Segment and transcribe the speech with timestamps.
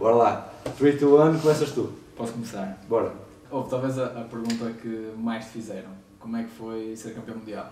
[0.00, 0.52] Bora lá.
[0.78, 1.92] 3, 2, 1, começas tu.
[2.16, 2.82] Posso começar?
[2.88, 3.12] Bora.
[3.50, 5.90] Houve talvez a, a pergunta que mais te fizeram.
[6.18, 7.70] Como é que foi ser campeão mundial?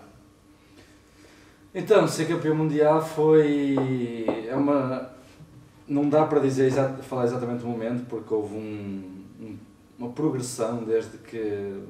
[1.73, 4.27] Então, ser campeão mundial foi.
[4.47, 5.09] É uma.
[5.87, 6.71] Não dá para dizer
[7.01, 9.57] falar exatamente o momento, porque houve um, um,
[9.97, 11.81] uma progressão desde que.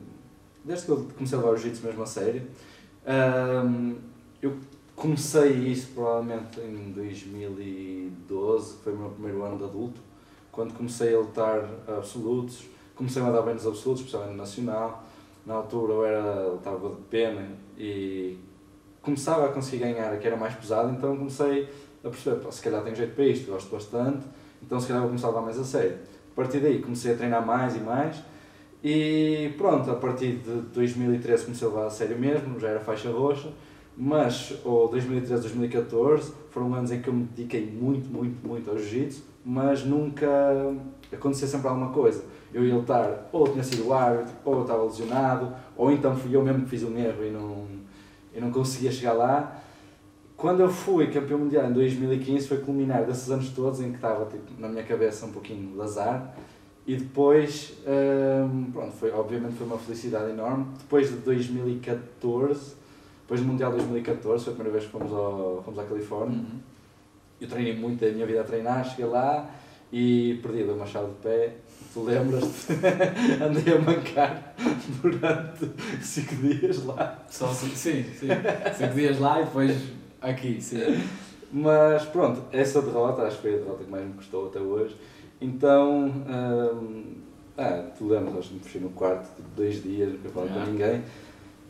[0.64, 2.44] Desde que eu comecei a levar o jiu-jitsu mesmo a sério.
[3.06, 3.96] Um,
[4.42, 4.58] eu
[4.96, 10.09] comecei isso provavelmente em 2012, que foi o meu primeiro ano de adulto,
[10.52, 12.66] quando comecei a lutar absolutos.
[12.96, 15.04] Comecei a dar bem nos absolutos, especialmente no nacional.
[15.46, 18.38] Na altura eu era, lutava de pena e
[19.02, 21.70] começava a conseguir ganhar, que era mais pesado, então comecei
[22.04, 24.26] a perceber, se calhar tenho jeito para isto, gosto bastante,
[24.62, 25.98] então se calhar vou começar a levar mais a sério.
[26.32, 28.21] A partir daí comecei a treinar mais e mais
[28.84, 33.12] e pronto, a partir de 2013 comecei a levar a sério mesmo, já era faixa
[33.12, 33.52] roxa,
[33.98, 38.78] mas o 2013, 2014 foram anos em que eu me dediquei muito, muito, muito ao
[38.78, 40.28] jiu-jitsu, mas nunca
[41.11, 42.23] acontecia sempre alguma coisa.
[42.53, 46.36] Eu ia lutar, ou tinha sido o árbitro, ou eu estava lesionado, ou então fui
[46.36, 47.67] eu mesmo que fiz um erro e não,
[48.36, 49.62] e não conseguia chegar lá.
[50.36, 54.26] Quando eu fui campeão mundial em 2015 foi culminar desses anos todos em que estava
[54.26, 56.34] tipo, na minha cabeça um pouquinho de azar
[56.88, 60.66] e depois, hum, pronto, foi, obviamente foi uma felicidade enorme.
[60.80, 62.73] Depois de 2014,
[63.22, 66.40] depois do Mundial 2014, foi a primeira vez que fomos, ao, fomos à Califórnia.
[66.40, 66.60] Uhum.
[67.40, 69.50] Eu treinei muito da minha vida a treinar, cheguei lá
[69.92, 71.56] e perdi uma chave de pé.
[71.94, 72.73] Tu lembras-te?
[73.44, 74.54] Andei a mancar
[75.02, 77.17] durante 5 dias lá.
[77.30, 78.28] Só sim, sim, sim.
[78.78, 79.76] Cinco dias lá e depois
[80.22, 80.80] aqui, sim.
[81.52, 84.95] Mas pronto, essa derrota acho que foi a derrota que mais me custou até hoje.
[85.42, 87.04] Então, hum,
[87.58, 90.66] ah, tu lembras, acho que me fechei no quarto tipo, dois dias, nunca falei Yeah.
[90.66, 91.04] com ninguém.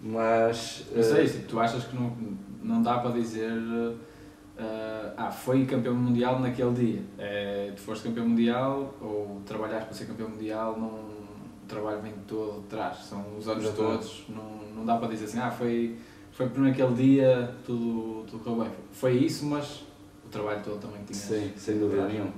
[0.01, 0.85] Mas.
[0.93, 2.11] Não sei, eh, tipo, tu achas que não,
[2.61, 3.51] não dá para dizer
[4.59, 7.01] eh, ah, foi campeão mundial naquele dia.
[7.17, 12.13] É, tu foste campeão mundial ou trabalhaste para ser campeão mundial, não, o trabalho vem
[12.27, 13.93] todo de trás, são os anos Exatamente.
[13.93, 15.95] todos, não, não dá para dizer assim, ah, foi,
[16.31, 18.71] foi por naquele dia tudo, tudo correu bem.
[18.91, 19.83] Foi isso, mas
[20.25, 21.17] o trabalho todo também tinha.
[21.17, 22.33] Sim, sem dúvida nenhuma.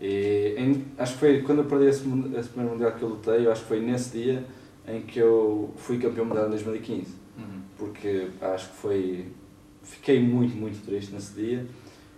[0.00, 2.04] E em- acho que foi quando eu perdi esse,
[2.36, 4.44] esse primeiro mundial que eu lutei, eu acho que foi nesse dia
[4.86, 7.14] em que eu fui campeão mundial em 2015.
[7.38, 7.60] Uhum.
[7.76, 9.26] Porque acho que foi.
[9.86, 11.64] Fiquei muito, muito triste nesse dia.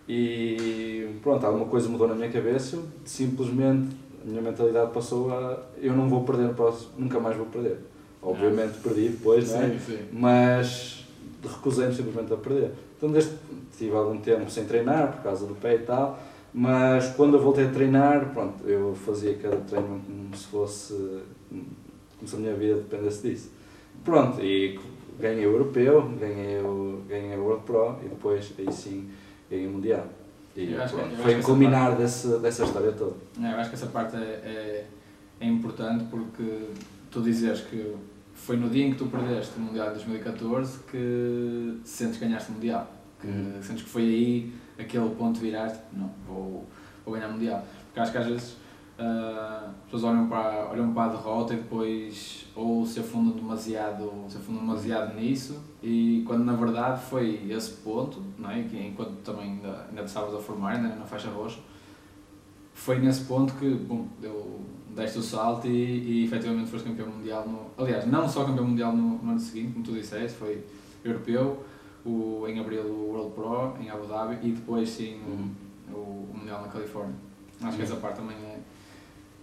[0.08, 5.94] E pronto, alguma coisa mudou na minha cabeça, simplesmente a minha mentalidade passou a eu
[5.94, 7.78] não vou perder no próximo, nunca mais vou perder.
[8.22, 9.68] Obviamente perdi depois, é?
[9.68, 9.98] Sim, sim.
[10.12, 11.06] mas
[11.42, 12.72] recusei-me simplesmente a perder.
[12.96, 13.32] Então desde
[13.76, 16.18] tive algum tempo sem treinar por causa do pé e tal,
[16.52, 20.94] mas quando eu voltei a treinar, pronto, eu fazia cada treino como se fosse
[21.50, 23.50] como se a minha vida dependesse disso.
[24.04, 24.80] Pronto, e
[25.18, 29.08] ganhei o europeu, ganhei o, ganhei o World Pro e depois aí sim
[29.50, 30.06] ganhei o Mundial.
[30.56, 33.14] E Eu acho que- pronto, eu foi um culminar desse, dessa história toda.
[33.40, 34.86] É, eu acho que essa parte é, é,
[35.40, 36.64] é importante porque
[37.10, 37.94] tu dizes que
[38.34, 42.50] foi no dia em que tu perdeste o Mundial de 2014 que sentes que ganhaste
[42.50, 42.90] o Mundial.
[43.20, 43.62] Que Uhum.
[43.62, 46.64] sentes que foi aí aquele ponto de virar, não, vou,
[47.04, 47.64] vou ganhar o Mundial.
[47.86, 48.56] Porque acho que às vezes
[48.98, 54.10] ah, as pessoas olham para, olham para a derrota e depois ou se afundam demasiado,
[54.28, 58.62] se afundam demasiado nisso e quando na verdade foi esse ponto, não é?
[58.64, 61.60] que enquanto também ainda, ainda te estavas a formar, ainda na faixa roxa,
[62.74, 64.60] foi nesse ponto que bom, deu,
[64.94, 67.46] deste o salto e, e efetivamente foste campeão mundial.
[67.48, 70.64] No, aliás, não só campeão mundial no, no ano seguinte, como tu disseste, foi
[71.04, 71.64] europeu,
[72.04, 75.50] o, em abril o World Pro em Abu Dhabi e depois sim Uhum.
[75.92, 75.96] o,
[76.32, 77.14] o Mundial na Califórnia.
[77.60, 78.47] Acho que essa parte também é.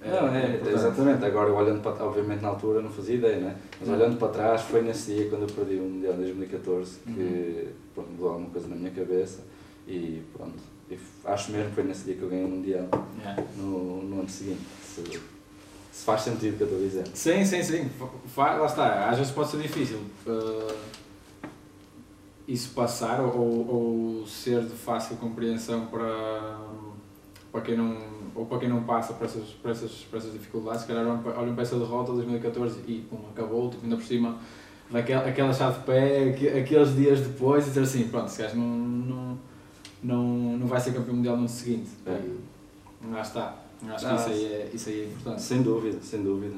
[0.10, 0.74] Não, é, importante.
[0.76, 1.26] exatamente.
[1.26, 3.56] Agora, olhando para obviamente na altura não fazia ideia, né?
[3.80, 3.96] mas Não.
[3.96, 7.68] olhando para trás, foi nesse dia quando eu perdi o Mundial de 2014 que Uhum.
[7.94, 9.40] pronto, mudou alguma coisa na minha cabeça
[9.88, 10.60] e pronto.
[10.90, 12.88] E acho mesmo que foi nesse dia que eu ganhei o Mundial
[13.20, 13.44] Yeah.
[13.58, 14.62] no, no ano seguinte.
[14.84, 15.02] Se,
[15.92, 17.08] se faz sentido o que eu estou a dizer.
[17.16, 17.90] Sim, sim, sim.
[18.28, 19.10] Fa- Lá está.
[19.10, 20.76] Às vezes pode ser difícil uh,
[22.48, 23.68] isso passar ou,
[24.20, 26.60] ou ser de fácil compreensão para,
[27.52, 27.98] para quem não
[28.36, 30.82] ou para quem não passa por essas, por essas, por essas dificuldades.
[30.82, 31.22] Se calhar olham
[31.54, 34.38] para- essa derrota de 2014 e pum, acabou, tipo, ainda por cima
[34.92, 38.56] daquela aquela chave de pé, aque- aqueles dias depois e dizer assim, pronto, se gajo
[38.58, 39.38] não, não,
[40.04, 40.24] não,
[40.60, 41.90] não vai ser campeão mundial no ano seguinte.
[42.06, 42.22] É.
[43.10, 43.56] Lá está.
[43.88, 45.42] Acho que Ah, isso aí é, isso aí é importante.
[45.42, 46.56] Sem dúvida, sem dúvida.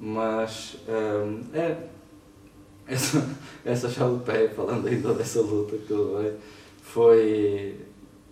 [0.00, 1.76] Mas hum, é,
[2.86, 3.28] essa,
[3.64, 6.36] essa chave de pé, falando ainda dessa luta que eu levei,
[6.82, 7.80] foi.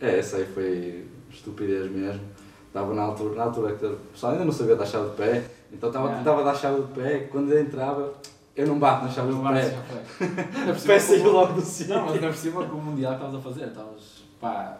[0.00, 2.20] É, essa aí foi estupidez mesmo.
[2.68, 5.44] Estava na altura, na altura que o pessoal ainda não sabia dar chave de pé,
[5.72, 6.22] então estava, Yeah.
[6.24, 8.12] tentava dar chave de pé, quando entrava,
[8.54, 9.78] eu não bato na chave Não de vai, pé.
[10.60, 11.94] Ainda O pé saiu logo do sítio.
[11.94, 14.78] Não, mas ainda por cima com o Mundial que estavas a fazer, estavas pá,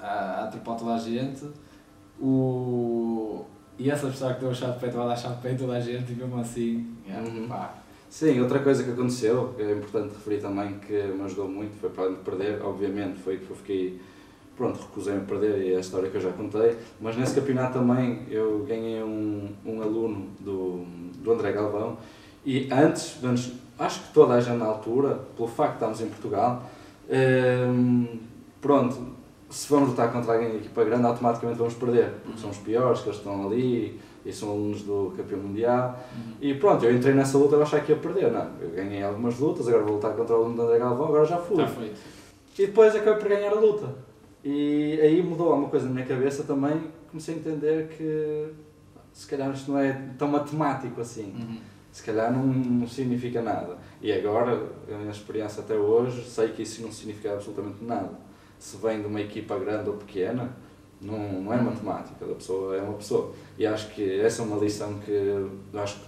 [0.00, 1.44] a, a atrapalhar toda a gente
[2.20, 3.44] O...
[3.78, 5.76] E essa pessoa que deu a chave de vai dar a chave de peito toda
[5.76, 7.48] a gente e mesmo assim, yeah, Uhum.
[7.48, 7.74] pá,
[8.10, 11.88] Sim, outra coisa que aconteceu, que é importante referir também, que me ajudou muito, foi
[11.90, 14.00] para além de perder, obviamente, foi que eu fiquei,
[14.60, 17.78] pronto, recusei-me a perder e é a história que eu já contei, mas nesse campeonato
[17.78, 20.84] também eu ganhei um, um aluno do,
[21.16, 21.96] do André Galvão
[22.44, 26.08] e antes, antes, acho que toda a gente na altura, pelo facto de estarmos em
[26.08, 26.62] Portugal,
[27.08, 28.18] hum,
[28.60, 28.98] pronto,
[29.48, 33.00] se vamos lutar contra alguém da equipa grande, automaticamente vamos perder, porque são os piores,
[33.00, 35.98] que eles estão ali e são alunos do campeão mundial.
[36.14, 36.34] uhum.
[36.38, 38.46] E pronto, eu entrei nessa luta a achar que ia perder, não.
[38.60, 41.38] Eu ganhei algumas lutas, agora vou lutar contra o aluno do André Galvão, agora já
[41.38, 41.56] fui.
[41.66, 41.98] feito.
[42.58, 44.09] E depois acabei por ganhar a luta.
[44.44, 48.52] E aí mudou alguma coisa na minha cabeça também, comecei a entender que
[49.12, 51.34] se calhar isto não é tão matemático assim.
[51.38, 51.58] Uhum.
[51.92, 53.76] Se calhar não, não significa nada.
[54.00, 58.12] E agora, a minha experiência até hoje, sei que isso não significa absolutamente nada.
[58.58, 60.56] Se vem de uma equipa grande ou pequena,
[61.00, 63.32] não, não é matemática, a pessoa é uma pessoa.
[63.58, 66.06] E acho que essa é uma lição que acho que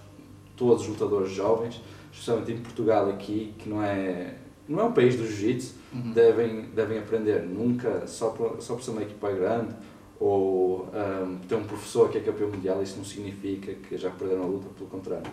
[0.56, 1.80] todos os lutadores jovens,
[2.12, 4.34] especialmente em Portugal aqui, que não é,
[4.72, 6.12] não é um país do jiu-jitsu, Uhum.
[6.12, 7.42] devem, devem aprender.
[7.42, 9.74] Nunca, só por, só por ser uma equipa grande
[10.18, 14.44] ou ahm, ter um professor que é campeão mundial, isso não significa que já perderam
[14.44, 15.30] a luta, pelo contrário.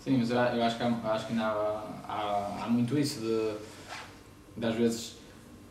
[0.00, 3.20] Sim, mas eu, eu acho que, há, acho que ainda há, há, há muito isso
[3.20, 3.52] de,
[4.56, 5.16] de às vezes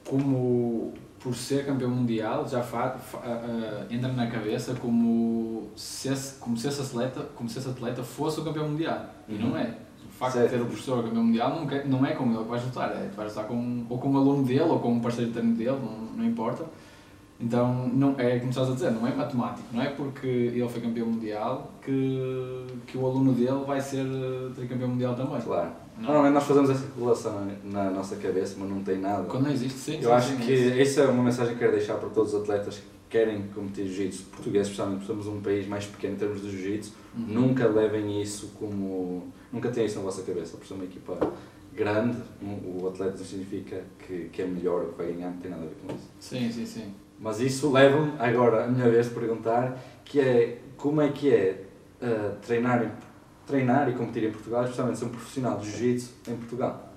[0.06, 6.36] como por ser campeão mundial já fa, fa- ah, entra na cabeça como se esse,
[6.40, 9.06] como se esse atleta, como se esse atleta fosse o campeão mundial.
[9.28, 9.58] E não Uhum.
[9.58, 9.76] é.
[10.08, 10.50] O facto Certo.
[10.52, 12.90] de ter o professor campeão mundial não, quer- não é com ele que vais lutar,
[12.92, 15.38] é, tu vais lutar com, ou com um aluno dele ou com um parceiro de
[15.38, 16.66] treino dele, não, não importa.
[17.40, 20.80] Então, não, é como estás a dizer, não é matemático, não é porque ele foi
[20.80, 25.42] campeão mundial que, que o aluno dele vai ser eh, tricampeão mundial também.
[25.42, 25.72] Claro.
[25.98, 26.04] Não.
[26.06, 29.24] Normalmente nós fazemos essa relação na nossa cabeça, mas não tem nada.
[29.24, 29.96] Quando não existe, sim.
[29.96, 32.42] Eu sim, acho sim, que essa é uma mensagem que quero deixar para todos os
[32.42, 36.42] atletas que querem competir jiu-jitsu, portugueses especialmente, porque somos um país mais pequeno em termos
[36.44, 37.26] de jiu-jitsu, Uhum.
[37.28, 39.28] nunca levem isso como.
[39.52, 41.18] Nunca tenham isso na vossa cabeça, por ser uma equipa
[41.74, 45.38] grande, um- o atleta não significa que, que é melhor ou que vai ganhar, não
[45.38, 46.08] tem nada a ver com isso.
[46.20, 46.94] Sim, sim, sim.
[47.20, 51.64] Mas isso leva-me agora a minha vez de perguntar que é como é que é
[52.02, 52.96] uh, treinar,
[53.46, 56.90] treinar e competir em Portugal, especialmente ser um profissional de jiu-jitsu em Portugal.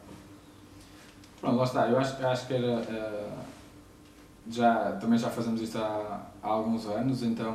[1.41, 1.89] Pronto, lá está.
[1.89, 2.67] Eu acho, eu acho que era.
[2.67, 3.31] eh,
[4.51, 7.55] já, também já fazemos isto há, há alguns anos, então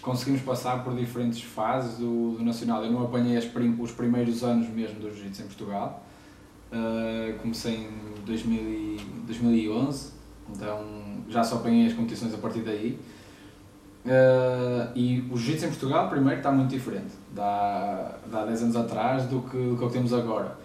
[0.00, 2.84] conseguimos passar por diferentes fases do, do Nacional.
[2.84, 6.04] Eu não apanhei prim- os primeiros anos mesmo do Jiu-Jitsu em Portugal.
[6.72, 7.88] Eh, comecei em
[8.24, 10.12] 2000 e- 2011,
[10.54, 10.84] então
[11.28, 12.98] já só apanhei as competições a partir daí.
[14.06, 17.12] Eh, e o Jiu-Jitsu em Portugal, primeiro, está muito diferente.
[17.34, 20.56] Dá, dá 10 anos atrás do que, do que temos agora.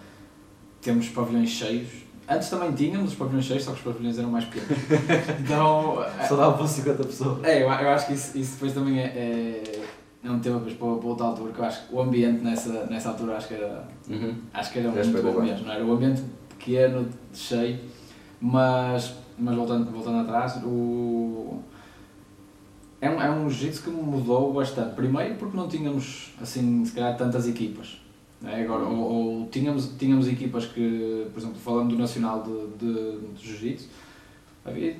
[0.80, 2.03] Temos pavilhões cheios.
[2.28, 4.78] Antes também tínhamos os pavilhões cheios, só que os pavilhões eram mais pequenos.
[5.40, 7.44] Então, Só dava para 50 pessoas.
[7.44, 9.82] é, eu, eu acho que isso, isso depois também é, é,
[10.24, 12.86] é um tema depois para, para outra altura, que eu acho que o ambiente nessa,
[12.86, 14.34] nessa altura acho que era, Uhum.
[14.54, 15.44] acho que era É muito bom espetacular.
[15.46, 15.84] mesmo, não era?
[15.84, 17.78] O ambiente pequeno, cheio,
[18.40, 21.58] mas, mas voltando, voltando atrás, o,
[23.02, 24.94] é um, é um jiu-jitsu que mudou bastante.
[24.94, 28.00] Primeiro porque não tínhamos, assim, se calhar tantas equipas.
[28.50, 28.62] É?
[28.62, 33.46] Agora, ou, ou tínhamos, tínhamos equipas que, por exemplo, falando do Nacional de, de, de
[33.46, 33.88] Jiu-Jitsu,
[34.64, 34.96] havia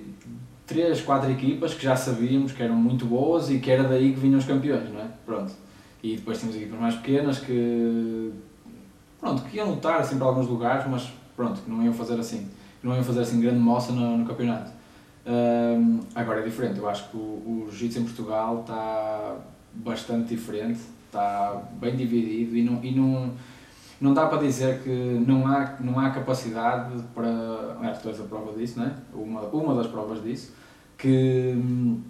[0.67, 4.21] três, quatro equipas que já sabíamos que eram muito boas e que era daí que
[4.21, 5.09] vinham os campeões, não é?
[5.27, 5.53] Pronto.
[6.03, 8.33] E depois tínhamos equipas mais pequenas que,
[9.21, 12.49] pronto, que iam lutar assim para alguns lugares, mas pronto, que não iam fazer assim,
[12.83, 14.71] não iam fazer assim grande moça no, no campeonato.
[16.15, 19.37] Agora é diferente, eu acho que o, o jiu-jitsu em Portugal está
[19.73, 20.81] bastante diferente,
[21.15, 23.31] está bem dividido e não, e não,
[24.01, 27.77] não dá para dizer que não há, não há capacidade para.
[27.79, 28.93] Aliás, tu és a prova disso, não é?
[29.15, 30.53] Uma, uma das provas disso,
[30.99, 32.01] que hum,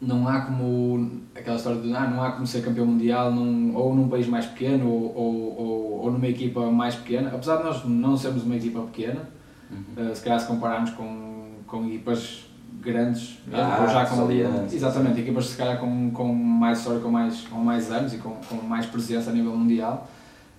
[0.00, 1.22] não há como.
[1.34, 4.46] aquela história de ah, não há como ser campeão mundial num, ou num país mais
[4.46, 8.56] pequeno ou, ou, ou, ou numa equipa mais pequena, apesar de nós não sermos uma
[8.56, 9.38] equipa pequena,
[9.70, 10.10] Uhum.
[10.10, 12.47] Uh, se calhar se compararmos com, com equipas
[12.80, 14.74] grandes, mesmo, Ah, já com, salientes.
[14.74, 18.30] exatamente, equipas se calhar com, com mais história, com mais, com mais anos e com,
[18.48, 20.08] com mais presença a nível mundial,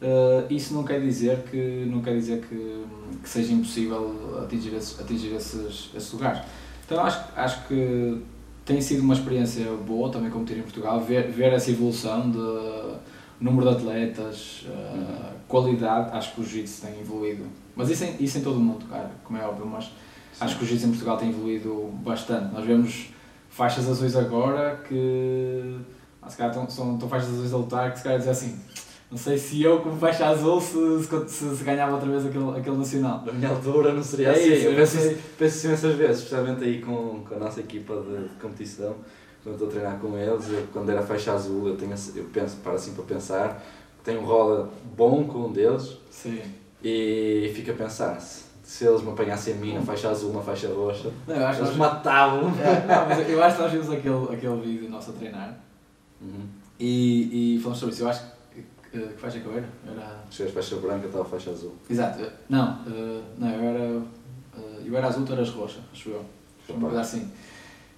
[0.01, 2.85] uh, isso não quer dizer que, não quer dizer que,
[3.23, 6.41] que seja impossível atingir esses, atingir esses, esses lugares.
[6.85, 8.21] Então acho, acho que
[8.65, 12.97] tem sido uma experiência boa também competir em Portugal, ver, ver essa evolução de
[13.39, 15.29] número de atletas, uh, Uhum.
[15.47, 17.43] qualidade, acho que o jiu-jitsu tem evoluído.
[17.75, 19.89] Mas isso em, isso em todo o mundo, cara, como é óbvio, mas
[20.39, 22.53] acho que o jiu-jitsu em Portugal tem evoluído bastante.
[22.53, 23.07] Nós vemos
[23.49, 25.77] faixas azuis agora que
[26.21, 28.59] ah, se calhar estão, são, estão faixas azuis a lutar que se calhar dizem assim,
[29.09, 30.77] não sei se eu como faixa azul se,
[31.27, 33.19] se, se ganhava outra vez aquele, aquele nacional.
[33.19, 34.53] Da minha altura não seria É assim.
[34.53, 35.17] isso, eu penso, sei.
[35.37, 38.95] penso isso imensas vezes, especialmente aí com, com a nossa equipa de, de competição.
[39.43, 42.57] quando estou a treinar com eles, eu, quando era faixa azul, eu, tenho, eu penso,
[42.57, 43.65] para assim para pensar,
[44.03, 46.39] tenho um rola bom com um deles Sim.
[46.83, 50.41] e fico a pensar, se, se eles me apanhassem a mim na faixa azul, na
[50.41, 52.49] faixa roxa, Não, eu acho eles nós, matavam.
[52.61, 55.57] É, não, mas eu acho que nós vimos aquele, aquele vídeo nosso a treinar
[56.21, 56.45] Uhum.
[56.79, 58.03] e, e falamos sobre isso.
[58.03, 58.23] Eu acho
[58.53, 58.61] que,
[58.91, 59.67] que, que faixa que eu era?
[59.87, 60.19] Era.
[60.29, 61.73] Chegas faixa branca, estava faixa azul.
[61.89, 62.19] Exato.
[62.47, 63.79] Não, eh, não eu era.
[64.57, 66.23] eh, eu era azul, tu eras roxa, acho eu.
[66.69, 67.31] Uma coisa assim.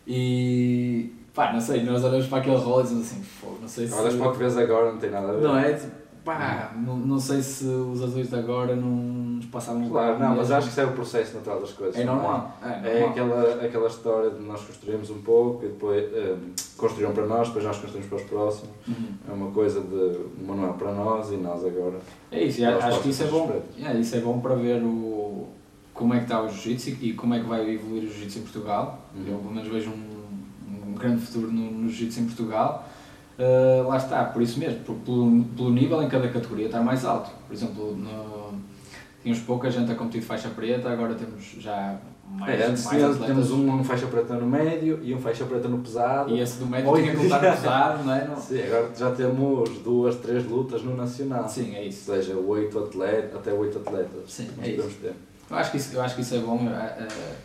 [0.08, 1.12] E.
[1.34, 3.94] pá, não sei, nós olhamos para aquele rolo e dizemos assim, fogo, não sei se.
[3.94, 5.42] Olhas para o que vês agora, não tem nada a ver.
[5.42, 5.80] Não é?
[6.24, 10.52] Pá, não, não sei se os azuis de agora não nos passavam Claro, não, mas
[10.52, 12.00] acho que isso é o processo natural das coisas.
[12.00, 12.58] É normal.
[12.62, 13.10] É, É normal.
[13.10, 16.36] aquela, aquela história de nós construímos um pouco e depois eh,
[16.78, 18.70] construíram para nós, depois nós construímos para os próximos.
[18.88, 19.08] Uhum.
[19.30, 22.00] É uma coisa de Manuel para nós e nós agora.
[22.32, 23.62] É isso, e acho que isso é bom.
[23.82, 25.48] É, isso é bom para ver o,
[25.94, 28.44] como é que está o jiu-jitsu e como é que vai evoluir o jiu-jitsu em
[28.44, 29.00] Portugal.
[29.16, 29.24] Uhum.
[29.28, 32.88] Eu pelo menos vejo um, um grande futuro no, no jiu-jitsu em Portugal.
[33.42, 37.04] Uh, lá está, por isso mesmo, por- pelo, pelo nível em cada categoria está mais
[37.06, 37.32] alto.
[37.48, 38.54] Por exemplo, no,
[39.24, 41.98] tínhamos pouca gente a competir de faixa preta, agora temos já
[42.30, 43.26] mais, É, antes mais atletas.
[43.28, 46.30] temos um faixa preta no médio e um faixa preta no pesado.
[46.30, 48.28] E esse do médio tinha que lutar pesado, não é?
[48.28, 51.50] Não- Sim, agora já temos duas, três lutas no Nacional.
[51.50, 52.12] Sim, é isso.
[52.12, 54.24] Ou seja, oito atletas, até oito atletas.
[54.28, 55.14] Sim, é podemos ter.
[55.50, 56.60] Eu acho que isso, eu acho que isso é bom.
[56.70, 57.36] eh, eh,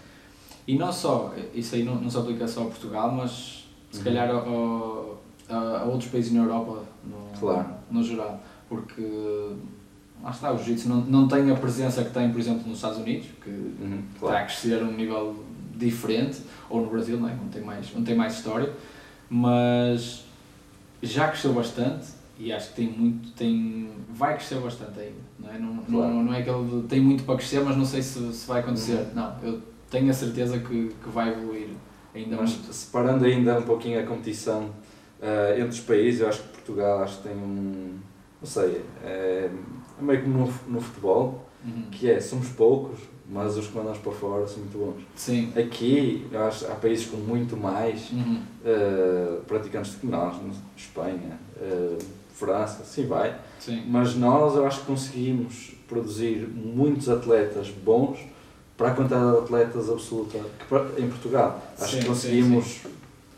[0.69, 4.05] e não só, isso aí não, não se aplica só a Portugal, mas se Uhum.
[4.05, 5.16] calhar ao-
[5.49, 7.69] a, a outros países na Europa no, Claro.
[7.91, 8.41] no geral.
[8.69, 9.03] Porque
[10.23, 12.99] lá está, o jiu-jitsu não, não tem a presença que tem, por exemplo, nos Estados
[12.99, 14.47] Unidos, que Uhum, está a claro.
[14.47, 15.45] crescer a um nível
[15.77, 17.33] diferente, ou no Brasil, não é?
[17.33, 18.73] onde, tem mais, onde tem mais história,
[19.29, 20.25] mas
[21.03, 22.07] já cresceu bastante
[22.39, 25.17] e acho que tem muito, tem, vai crescer bastante ainda.
[25.39, 26.15] Não é, não, Claro.
[26.15, 28.61] não, não é aquele de, tem muito para crescer, mas não sei se, se vai
[28.61, 28.95] acontecer.
[28.99, 29.15] Uhum.
[29.15, 29.61] Não, eu
[29.91, 31.69] tenho a certeza que, que vai evoluir
[32.15, 32.73] ainda Mas muito.
[32.73, 34.71] separando ainda um pouquinho a competição
[35.23, 37.99] eh, entre os países, eu acho que Portugal acho que tem um.
[38.41, 39.51] Não sei, é,
[39.99, 41.87] é meio como no, no futebol, Uhum.
[41.91, 45.03] que é, somos poucos, mas os que mandamos para fora são muito bons.
[45.17, 45.53] Sim.
[45.57, 48.41] Aqui, eu acho há países com muito mais Uhum.
[48.65, 50.37] eh, praticantes do que nós,
[50.77, 51.99] Espanha, eh,
[52.35, 53.37] França, assim vai.
[53.59, 53.83] Sim.
[53.89, 58.19] Mas nós, eu acho que conseguimos produzir muitos atletas bons
[58.77, 61.61] para a quantidade de atletas absoluta que em Portugal.
[61.81, 62.81] Acho Sim, que sim, conseguimos,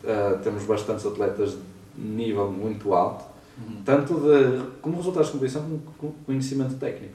[0.03, 1.57] eh, temos bastantes atletas
[1.99, 3.25] nível muito alto,
[3.59, 3.81] Uhum.
[3.83, 7.13] tanto de, como resultados de competição como com conhecimento técnico.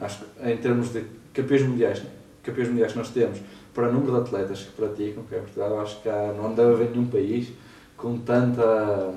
[0.00, 2.02] Acho que em termos de campeões mundiais,
[2.42, 3.38] campeões mundiais que nós temos,
[3.72, 6.72] para o número de atletas que praticam, que é Portugal, acho que há, não deve
[6.72, 7.52] haver nenhum país
[7.96, 9.14] com tanta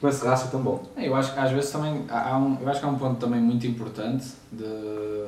[0.00, 0.84] com esse rácio tão bom.
[0.96, 2.98] É, Eu acho que às vezes também há há um, eu acho que há um
[2.98, 5.26] ponto também muito importante de,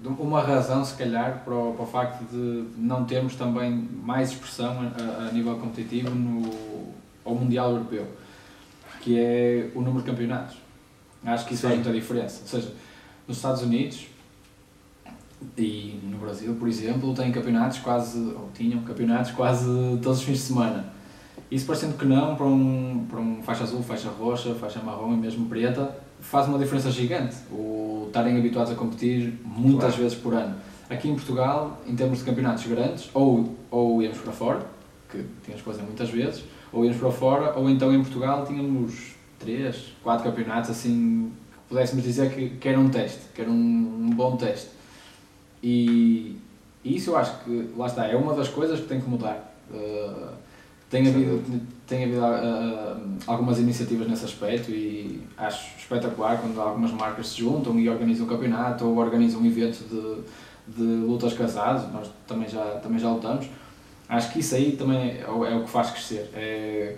[0.00, 3.70] de uma razão se calhar para o, para o facto de não termos também
[4.02, 6.42] mais expressão a, a nível competitivo no
[7.28, 8.06] ao Mundial Europeu,
[9.00, 10.56] que é o número de campeonatos.
[11.24, 11.80] Acho que isso faz Sim.
[11.82, 12.40] muita diferença.
[12.42, 12.72] Ou seja,
[13.26, 14.06] nos Estados Unidos
[15.56, 19.66] e no Brasil, por exemplo, têm campeonatos quase, ou tinham campeonatos quase
[20.02, 20.92] todos os fins de semana.
[21.50, 25.16] Isso parecendo que não, para um, para um faixa azul, faixa roxa, faixa marrom e
[25.16, 27.36] mesmo preta, faz uma diferença gigante.
[27.50, 30.02] O estarem habituados a competir muitas Claro.
[30.02, 30.56] vezes por ano.
[30.90, 34.66] Aqui em Portugal, em termos de campeonatos grandes, ou, ou íamos para fora,
[35.10, 39.14] que tínhamos que fazer muitas vezes, ou íamos para fora, ou então em Portugal tínhamos
[39.38, 43.54] três, quatro campeonatos assim que pudéssemos dizer que, que era um teste, que era um,
[43.54, 44.70] um bom teste.
[45.62, 46.36] E,
[46.84, 49.54] e isso eu acho que, lá está, é uma das coisas que tem que mudar.
[49.70, 50.32] Uh,
[50.88, 51.42] tem havido,
[51.86, 57.78] tem havido uh, algumas iniciativas nesse aspecto e acho espetacular quando algumas marcas se juntam
[57.78, 62.64] e organizam um campeonato ou organizam um evento de, de lutas casados, nós também já,
[62.76, 63.46] também já lutamos.
[64.08, 66.30] Acho que isso aí também é, o- é o que faz crescer.
[66.34, 66.94] É,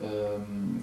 [0.00, 0.76] um,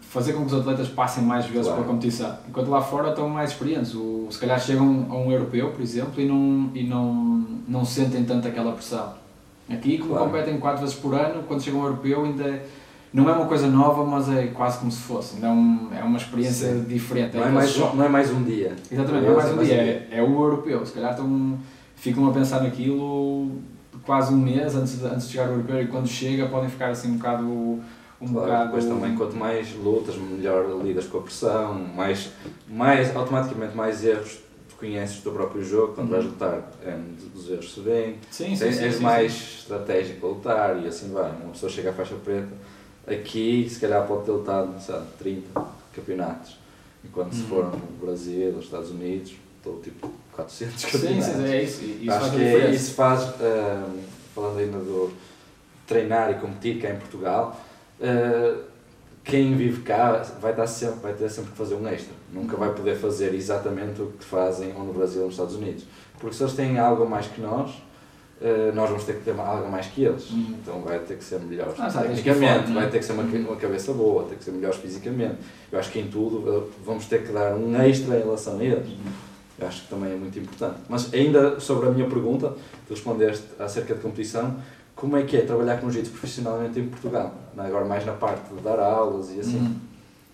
[0.00, 1.82] fazer com que os atletas passem mais vezes Claro.
[1.82, 2.36] pela competição.
[2.48, 3.94] Enquanto lá fora estão mais experientes.
[3.94, 8.24] O, se calhar chegam a um europeu, por exemplo, e não, e não, não sentem
[8.24, 9.14] tanto aquela pressão.
[9.70, 10.26] Aqui, como Claro.
[10.26, 12.66] competem quatro vezes por ano, quando chegam ao europeu ainda é-
[13.12, 15.36] não é uma coisa nova, mas é quase como se fosse.
[15.36, 16.84] Ainda é, um, é uma experiência Sim.
[16.84, 17.36] diferente.
[17.36, 18.74] Não é, mais, um- não é mais um dia.
[18.90, 20.84] Exatamente, não é mais um dia, é, é o europeu.
[20.84, 21.56] Se calhar estão,
[21.94, 23.48] ficam a pensar naquilo
[24.04, 26.90] quase um mês antes de, antes de chegar ao europeu e quando chega podem ficar
[26.90, 27.44] assim um bocado.
[28.22, 32.28] Um Claro, bocado depois também, quanto mais lutas, melhor lidas com a pressão, mais,
[32.68, 34.38] mais automaticamente mais erros
[34.68, 36.16] tu conheces do teu próprio jogo, quando Uhum.
[36.16, 36.98] vais lutar, é,
[37.34, 39.38] os erros se vêem, Sim, sim, tens, sim, és sim, mais sim.
[39.60, 41.30] estratégico a lutar e assim vai.
[41.30, 42.52] Uma pessoa chega à faixa preta,
[43.06, 45.64] aqui se calhar pode ter lutado, sabe, 30
[45.94, 46.58] campeonatos,
[47.02, 47.48] enquanto se Uhum.
[47.48, 50.10] for no Brasil, nos Estados Unidos, estou tipo
[50.40, 51.26] 400 Sim, campeonatos.
[51.26, 51.84] sim, é isso.
[51.84, 53.88] Isso Acho faz que é, isso faz, ah,
[54.34, 55.12] falando ainda do.
[55.86, 57.60] treinar e competir cá em Portugal,
[58.00, 58.62] uh,
[59.24, 62.14] quem vive cá vai, dar sempre, vai ter sempre que fazer um extra.
[62.32, 65.84] Nunca vai poder fazer exatamente o que fazem ou no Brasil ou nos Estados Unidos.
[66.18, 67.70] Porque se eles têm algo mais que nós,
[68.40, 70.30] uh, nós vamos ter que ter algo mais que eles.
[70.30, 70.56] Uhum.
[70.62, 73.92] Então vai ter que ser melhores ah, tecnicamente, vai ter que ser uma, uma cabeça
[73.92, 75.38] boa, ter que ser melhores fisicamente.
[75.72, 78.86] Eu acho que em tudo vamos ter que dar um extra em relação a eles.
[78.86, 79.29] Uhum.
[79.60, 80.78] Eu acho que também é muito importante.
[80.88, 82.54] Mas ainda sobre a minha pergunta,
[82.88, 84.56] tu respondeste acerca de competição,
[84.96, 87.34] como é que é trabalhar com jiu-jitsu profissionalmente em Portugal?
[87.56, 89.58] Agora mais na parte de dar aulas e assim.
[89.58, 89.76] Uhum.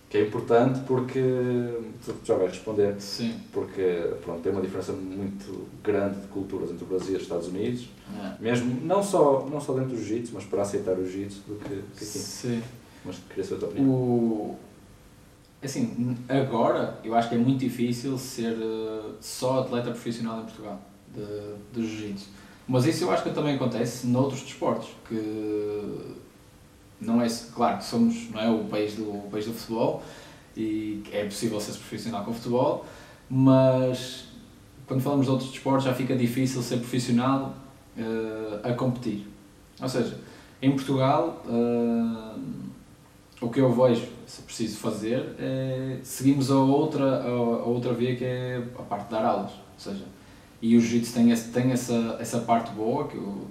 [0.08, 1.20] Que é importante porque
[2.04, 2.94] tu já vais responder.
[3.00, 3.34] Sim.
[3.52, 7.48] Porque pronto, tem uma diferença muito grande de culturas entre o Brasil e os Estados
[7.48, 7.88] Unidos.
[8.16, 8.40] É.
[8.40, 11.68] Mesmo, não só, não só dentro do jiu-jitsu, mas para aceitar o jiu-jitsu do que,
[11.68, 12.04] que aqui.
[12.04, 12.62] Sim.
[13.04, 13.90] Mas queria saber a tua opinião.
[13.92, 14.56] O...
[15.66, 20.80] Assim, agora eu acho que é muito difícil ser uh, só atleta profissional em Portugal
[21.14, 22.26] de, de jiu-jitsu
[22.68, 26.16] mas isso eu acho que também acontece noutros desportos, que
[27.00, 30.02] não é, claro que somos, não é o país do, o país do futebol
[30.56, 32.84] e é possível ser profissional com futebol,
[33.30, 34.24] mas
[34.86, 37.54] quando falamos de outros desportos já fica difícil ser profissional
[37.96, 39.28] uh, a competir.
[39.80, 40.18] Ou seja,
[40.60, 42.40] em Portugal uh,
[43.40, 48.24] o que eu vejo se preciso fazer é seguimos a outra, a, outra via que
[48.24, 49.52] é a parte de dar aulas.
[49.52, 50.04] Ou seja,
[50.62, 53.46] e o jiu-jitsu tem, esse, tem essa, essa parte boa que eu,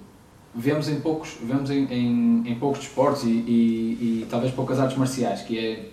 [0.54, 4.96] vemos em poucos, vemos em, em, em poucos desportos e, e, e, talvez poucas artes
[4.96, 5.90] marciais, que é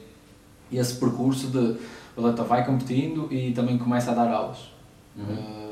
[0.72, 1.78] esse percurso de
[2.16, 4.72] o atleta vai competindo e também começa a dar aulas.
[5.16, 5.24] Uhum.
[5.24, 5.63] Uh,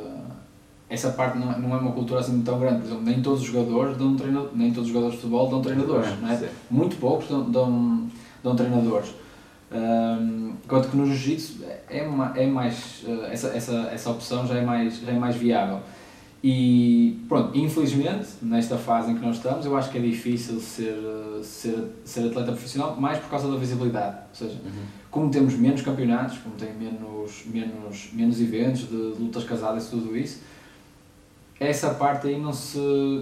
[0.92, 3.48] essa parte não, não é uma cultura assim tão grande, por exemplo, nem todos os
[3.48, 6.50] jogadores dão treinador, nem todos os jogadores de futebol dão treinadores, não é?
[6.70, 8.08] Muito poucos dão, dão,
[8.44, 9.10] dão treinadores.
[9.72, 12.06] Um, enquanto que no jiu-jitsu é,
[12.36, 15.80] é mais uh, essa, essa, essa opção já é mais já é mais viável
[16.44, 20.94] e pronto infelizmente nesta fase em que nós estamos eu acho que é difícil ser
[21.42, 24.84] ser ser atleta profissional mais por causa da visibilidade ou seja uhum.
[25.10, 29.90] como temos menos campeonatos como tem menos menos menos eventos de, de lutas casadas e
[29.90, 30.42] tudo isso
[31.68, 32.78] essa parte aí não se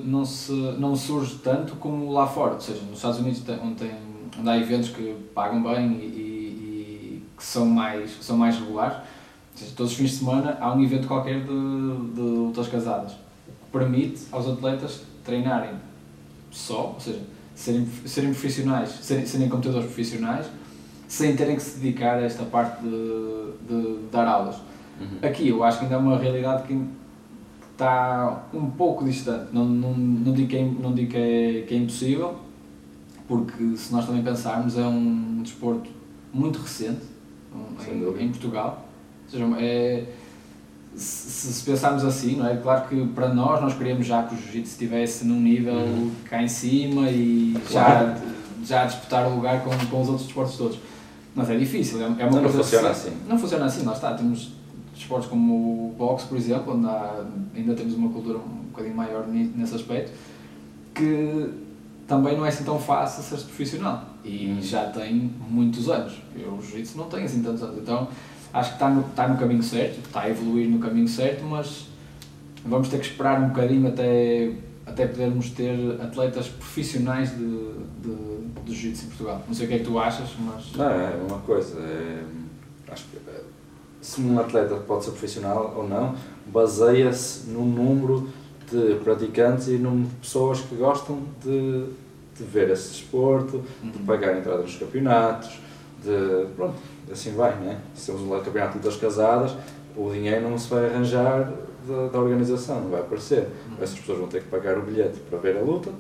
[0.05, 3.91] não se não surge tanto como lá fora ou seja nos Estados Unidos onde tem
[4.39, 8.97] onde há eventos que pagam bem e, que são mais, são mais regulares.
[9.55, 13.71] Seja, todos os fins de semana há um evento qualquer de, de lutas casadas, que
[13.71, 15.71] permite aos atletas treinarem
[16.51, 17.21] só, ou seja,
[17.55, 20.45] serem, serem profissionais, serem, serem competidores profissionais,
[21.07, 24.57] sem terem que se dedicar a esta parte de, de dar aulas.
[24.99, 25.27] Uhum.
[25.27, 26.73] Aqui eu acho que ainda é uma realidade que
[27.79, 29.47] está um pouco distante.
[29.53, 32.35] Não, não, não digo, que é, não digo que, é, que é impossível,
[33.27, 35.89] porque se nós também pensarmos, é um desporto
[36.33, 37.05] muito recente,
[37.87, 38.85] em, em, Portugal.
[39.25, 40.05] Ou seja, é,
[40.93, 42.57] se, se, pensarmos assim, não é?
[42.57, 46.11] Claro que para nós, nós queríamos já que o jiu-jitsu estivesse num nível uhum.
[46.25, 48.07] cá em cima e claro.
[48.07, 50.79] já, já disputar o lugar com, com os outros desportos todos.
[51.33, 53.13] Mas é difícil, é, é uma não, não funciona assim.
[53.27, 54.13] Não funciona assim, lá está.
[54.15, 54.58] Temos
[54.99, 59.25] desportos como o boxe, por exemplo, onde há, ainda temos uma cultura um bocadinho maior
[59.27, 60.11] nesse aspecto,
[60.93, 61.49] que
[62.07, 64.61] também não é assim tão fácil ser profissional e uhum.
[64.61, 66.21] já tem muitos anos.
[66.35, 68.07] Eu, o jiu-jitsu não tem assim tantos anos, então
[68.53, 71.87] acho que está no, está no caminho certo, está a evoluir no caminho certo, mas
[72.65, 74.51] vamos ter que esperar um bocadinho até,
[74.85, 79.43] até podermos ter atletas profissionais de, de, de jiu-jitsu em Portugal.
[79.47, 80.73] Não sei o que é que tu achas, mas.
[80.75, 81.79] Não, é uma coisa.
[81.79, 82.23] É,
[82.91, 83.17] acho que
[84.01, 88.29] se um atleta pode ser profissional ou não, baseia-se no número
[88.71, 91.85] de praticantes e número de pessoas que gostam de,
[92.37, 93.91] de ver esse desporto, uhum.
[93.91, 95.59] de pagar a entrada nos campeonatos,
[96.03, 96.45] de.
[96.55, 96.75] pronto,
[97.11, 97.81] assim vai, né?
[97.95, 99.55] Se temos um campeonato de lutas casadas,
[99.95, 101.51] o dinheiro não se vai arranjar
[101.87, 103.47] da, da organização, não vai aparecer.
[103.69, 103.77] Uhum.
[103.81, 105.91] Essas pessoas vão ter que pagar o bilhete para ver a luta,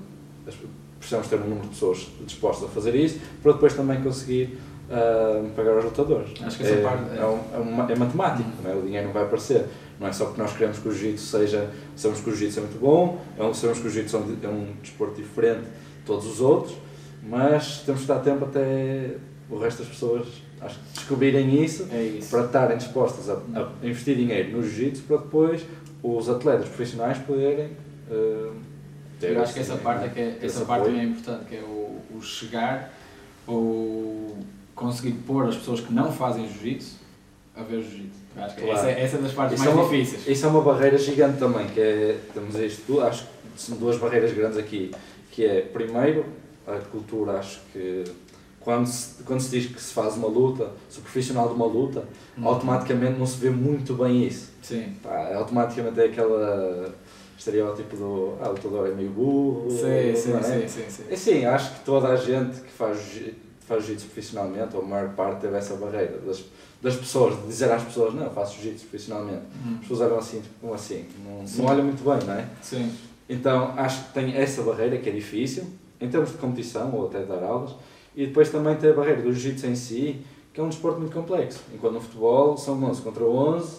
[0.99, 4.59] precisamos ter um número de pessoas dispostas a fazer isso, para depois também conseguir
[4.89, 6.31] uh, pagar os lutadores.
[6.41, 8.63] Acho que essa é, parte é, é, uma, é matemático, uhum.
[8.63, 8.75] né?
[8.75, 9.65] o dinheiro não vai aparecer.
[9.99, 12.63] Não é só porque nós queremos que o jiu-jitsu seja, sabemos que o jiu-jitsu é
[12.63, 16.75] muito bom, é sabemos que o jiu-jitsu é um desporto diferente de todos os outros,
[17.21, 19.15] mas temos que dar tempo até
[19.49, 20.27] o resto das pessoas
[20.61, 22.29] acho que descobrirem isso, é isso.
[22.29, 25.65] para estarem dispostas a, a investir dinheiro no jiu-jitsu para depois
[26.01, 27.71] os atletas profissionais poderem
[28.09, 28.53] uh,
[29.19, 31.55] ter Eu acho que essa parte, é que é, essa parte também é importante, que
[31.57, 32.93] é o, o chegar
[33.45, 34.37] ou
[34.79, 36.95] conseguir pôr as pessoas que não fazem jiu-jitsu
[37.55, 38.19] a ver jiu-jitsu.
[38.37, 38.79] Acho que claro.
[38.79, 40.27] essa, essa é das partes isso mais é uma, difíceis.
[40.27, 44.31] Isso é uma barreira gigante também, que é, temos isto, acho que são duas barreiras
[44.31, 44.91] grandes aqui,
[45.31, 46.25] que é, primeiro,
[46.65, 48.05] a cultura, acho que
[48.61, 51.65] quando se, quando se diz que se faz uma luta, se o profissional de uma
[51.65, 52.03] luta,
[52.37, 52.47] hum.
[52.47, 54.51] automaticamente não se vê muito bem isso.
[54.61, 54.93] Sim.
[55.03, 56.93] Pá, automaticamente é aquela
[57.37, 59.69] estereótipo do ah, lutador é meio burro.
[59.69, 60.41] Sim, sim, é?
[60.43, 61.03] sim, sim, sim.
[61.09, 63.33] É sim, acho que toda a gente que faz, jiu-
[63.69, 66.43] faz jiu-jitsu profissionalmente, ou a maior parte, teve essa barreira das,
[66.81, 69.43] das pessoas, de dizer às pessoas, não, faço jiu-jitsu profissionalmente.
[69.65, 71.05] Hum, As pessoas olham assim, tipo, como assim?
[71.23, 71.61] Não, Sim.
[71.61, 72.45] não olham muito bem, não é?
[72.61, 72.91] Sim.
[73.29, 75.63] Então acho que tem essa barreira que é difícil,
[76.01, 77.75] em termos de competição ou até dar aulas,
[78.15, 80.19] e depois também tem a barreira do jiu-jitsu em si,
[80.51, 81.59] que é um desporto muito complexo.
[81.73, 83.77] Enquanto no futebol são 11 contra 11,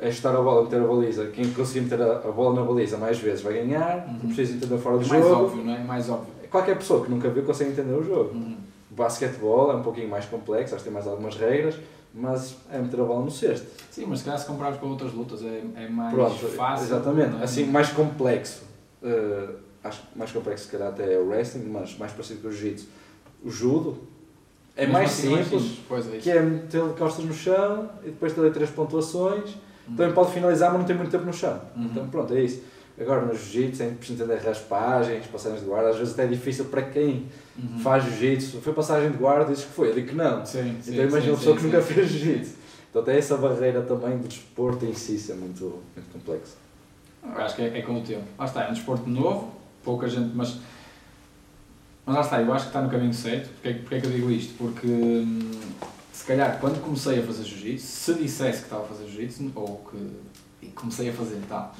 [0.00, 2.96] é chutar a bola, meter a baliza, quem conseguir meter a, a bola na baliza
[2.96, 4.12] mais vezes vai ganhar, Uhum.
[4.14, 5.44] não precisa entender fora do É mais jogo.
[5.44, 5.78] óbvio, não é?
[5.84, 6.34] Mais óbvio.
[6.50, 8.34] Qualquer pessoa que nunca viu consegue entender o jogo.
[8.34, 8.56] Uhum.
[8.98, 11.76] O basquetebol é um pouquinho mais complexo, acho que tem mais algumas regras,
[12.12, 13.64] mas é meter a bola no cesto.
[13.92, 16.86] Sim, mas se calhar se compararmos com outras lutas é, é mais Pronto, fácil.
[16.86, 17.30] exatamente.
[17.30, 17.44] não é?
[17.44, 18.62] Assim, mais complexo.
[19.04, 19.48] eh,
[19.84, 22.52] acho que mais complexo se calhar até é o wrestling, mas mais parecido com o
[22.52, 22.88] jiu-jitsu.
[23.44, 23.98] O judo
[24.74, 26.16] é Mesmo mais assim, simples, Pois é.
[26.18, 29.50] que é meter costas no chão e depois ter três pontuações.
[29.86, 29.94] Uhum.
[29.96, 31.60] Também pode finalizar, mas não tem muito tempo no chão.
[31.76, 31.84] Uhum.
[31.84, 32.62] Então pronto, é isso.
[33.00, 36.64] Agora no jiu-jitsu é preciso entender raspagens, passagens de guarda, às vezes até é difícil
[36.66, 37.78] para quem Uhum.
[37.80, 38.60] faz jiu-jitsu.
[38.60, 40.44] Foi passagem de guarda, dizes que foi, eu digo que não.
[40.46, 41.94] Sim, sim, Então imagina sim, uma pessoa sim, que nunca sim.
[41.94, 42.54] fez jiu-jitsu.
[42.90, 46.56] Então tem essa barreira também do desporto em si, isso é muito, muito complexo.
[47.24, 48.24] Eu acho que é, é com o tempo.
[48.38, 49.52] Lá está, é um desporto novo,
[49.84, 50.56] pouca gente, mas.
[52.06, 53.50] Mas lá está, eu acho que está no caminho certo.
[53.50, 54.54] Porquê, porquê é que eu digo isto?
[54.56, 55.50] Porque hum,
[56.12, 59.84] se calhar quando comecei a fazer jiu-jitsu, se dissesse que estava a fazer jiu-jitsu, ou
[59.90, 59.96] que
[60.62, 61.74] e comecei a fazer e tal,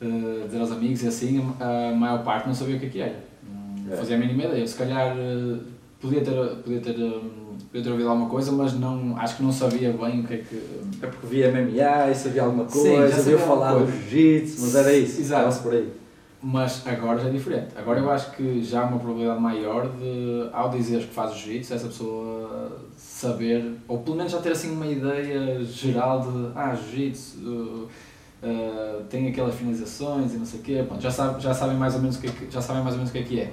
[0.00, 3.00] eh, dizer aos amigos e assim, a maior parte não sabia o que é que
[3.00, 3.20] era.
[3.84, 3.96] Não É.
[3.96, 4.66] fazia a mínima ideia.
[4.66, 5.56] Se calhar eh,
[6.00, 9.52] podia ter, podia, ter, hum, podia ter ouvido alguma coisa, mas não, acho que não
[9.52, 10.54] sabia bem o que é que.
[10.54, 14.60] hum, É porque via MMA e sabia alguma Sim, coisa, já sabia falar do jiu-jitsu,
[14.62, 15.62] mas era isso, Exato.
[15.62, 15.92] por aí.
[16.42, 17.68] Mas agora já é diferente.
[17.76, 21.74] Agora eu acho que já há uma probabilidade maior de, ao dizeres que fazes jiu-jitsu,
[21.74, 27.38] essa pessoa saber, ou pelo menos já ter assim uma ideia geral de, ah, jiu-jitsu
[27.46, 27.88] uh,
[28.42, 31.94] uh, tem aquelas finalizações e não sei o quê, Pronto, já, sabe, já sabem mais
[31.94, 33.40] ou menos o que é que, já sabem mais ou menos o que é que
[33.40, 33.52] é.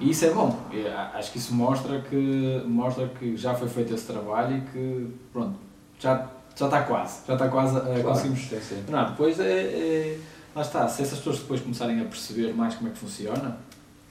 [0.00, 0.58] E isso é bom.
[0.72, 4.60] E a- acho que isso mostra que, mostra que já foi feito esse trabalho e
[4.70, 5.58] que, pronto,
[5.98, 7.20] já, já está quase.
[7.26, 8.50] Já está quase, a Claro, conseguimos
[8.88, 10.18] não, depois é, é-
[10.54, 13.58] Lá está, se essas pessoas depois começarem a perceber mais como é que funciona,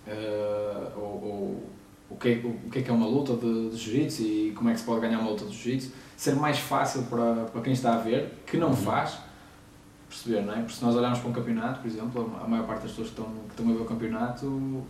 [0.05, 1.63] eh, ou, ou
[2.09, 4.69] o, que é, o que é que é uma luta de, de jiu-jitsu e como
[4.69, 7.71] é que se pode ganhar uma luta de jiu-jitsu, ser mais fácil para, para quem
[7.71, 8.75] está a ver, que não Uhum.
[8.75, 9.19] faz,
[10.13, 10.57] perceber, não é?
[10.57, 13.19] Porque se nós olharmos para um campeonato, por exemplo, a maior parte das pessoas que
[13.19, 14.83] estão, que estão a ver o campeonato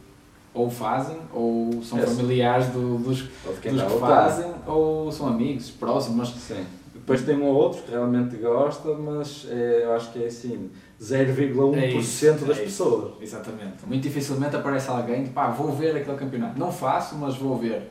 [0.54, 5.72] ou fazem, ou são É, familiares do- dos, Ou dos que fazem, ou são amigos,
[5.72, 6.66] próximos, mas Sim.
[6.94, 10.70] Depois tem um ou outro que realmente gosta, mas é, eu acho que é assim,
[11.02, 13.14] 0,1% É isso, das é pessoas.
[13.22, 13.86] Exatamente.
[13.86, 16.58] Muito dificilmente aparece alguém que pá, vou ver aquele campeonato.
[16.58, 17.90] Não faço, mas vou ver.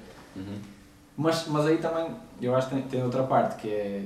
[1.15, 2.07] Mas, mas aí também,
[2.41, 4.05] eu acho que tem, tem outra parte, que é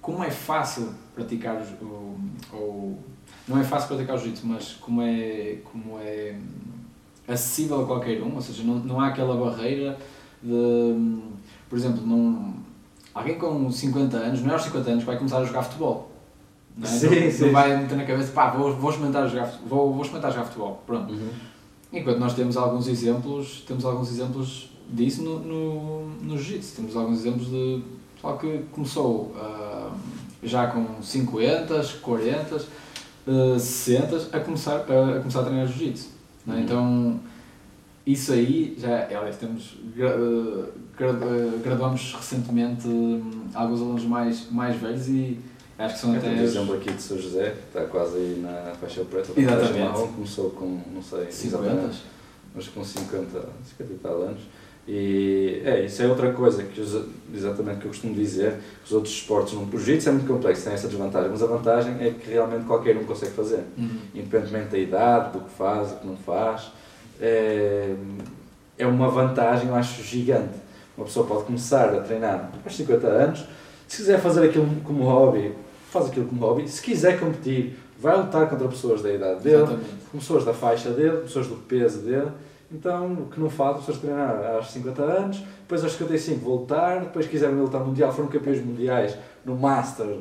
[0.00, 2.98] como é fácil praticar o, o, o-
[3.46, 6.36] não é fácil praticar o jiu-jitsu, mas como é, como é
[7.26, 9.98] acessível a qualquer um, ou seja, não, não há aquela barreira
[10.42, 11.18] de,
[11.68, 12.54] por exemplo, não,
[13.14, 16.10] alguém com 50 anos, não é aos 50 anos vai começar a jogar futebol.
[16.76, 16.90] Não, é?
[16.90, 17.44] Sim, não, sim.
[17.46, 20.82] não vai meter na cabeça, pá, vou, vou, experimentar jogar, vou, vou experimentar jogar futebol.
[20.86, 21.12] Pronto.
[21.12, 21.30] Uhum.
[21.92, 26.76] Enquanto nós temos alguns exemplos, temos alguns exemplos disso no, no, no jiu-jitsu.
[26.76, 27.82] Temos alguns exemplos de
[28.18, 29.90] pessoal que começou ah,
[30.42, 32.56] já com 50, 40,
[33.26, 36.08] ah, 60 a começar a, começar a treinar jiu-jitsu.
[36.46, 36.58] não é?
[36.58, 36.64] Uhum.
[36.64, 37.20] Então,
[38.06, 40.66] isso aí já, aliás, temos, ah,
[41.62, 45.38] graduamos recentemente hum, alguns alunos mais, mais velhos e
[45.78, 46.32] acho que são Eu até.
[46.34, 49.78] os- exemplo aqui de São José, que está quase aí na faixa preta, Exatamente.
[49.78, 51.64] marrom, começou com, não sei, 50.
[51.66, 51.98] exatamente,
[52.54, 54.40] mas com 50, 50 e tal anos.
[54.90, 59.12] E é, isso é outra coisa que os- exatamente que eu costumo dizer, os outros
[59.12, 62.30] esportes, não, o jiu-jitsu é muito complexo, tem essa desvantagem, mas a vantagem é que
[62.30, 63.98] realmente qualquer um consegue fazer, Uhum.
[64.14, 66.72] independentemente da idade, do que faz, do que não faz,
[67.20, 67.94] é,
[68.78, 70.54] é uma vantagem, eu acho, gigante.
[70.96, 73.44] Uma pessoa pode começar a treinar aos 50 anos,
[73.86, 75.52] se quiser fazer aquilo como hobby,
[75.90, 79.78] faz aquilo como hobby, se quiser competir, vai lutar contra pessoas da idade dele,
[80.12, 82.28] pessoas da faixa dele, pessoas do peso dele.
[82.70, 87.26] Então, o que não faz, pessoas treinar aos 50 anos, depois aos 55 voltar, depois
[87.26, 90.18] quiserem lutar mundial, foram campeões mundiais no Master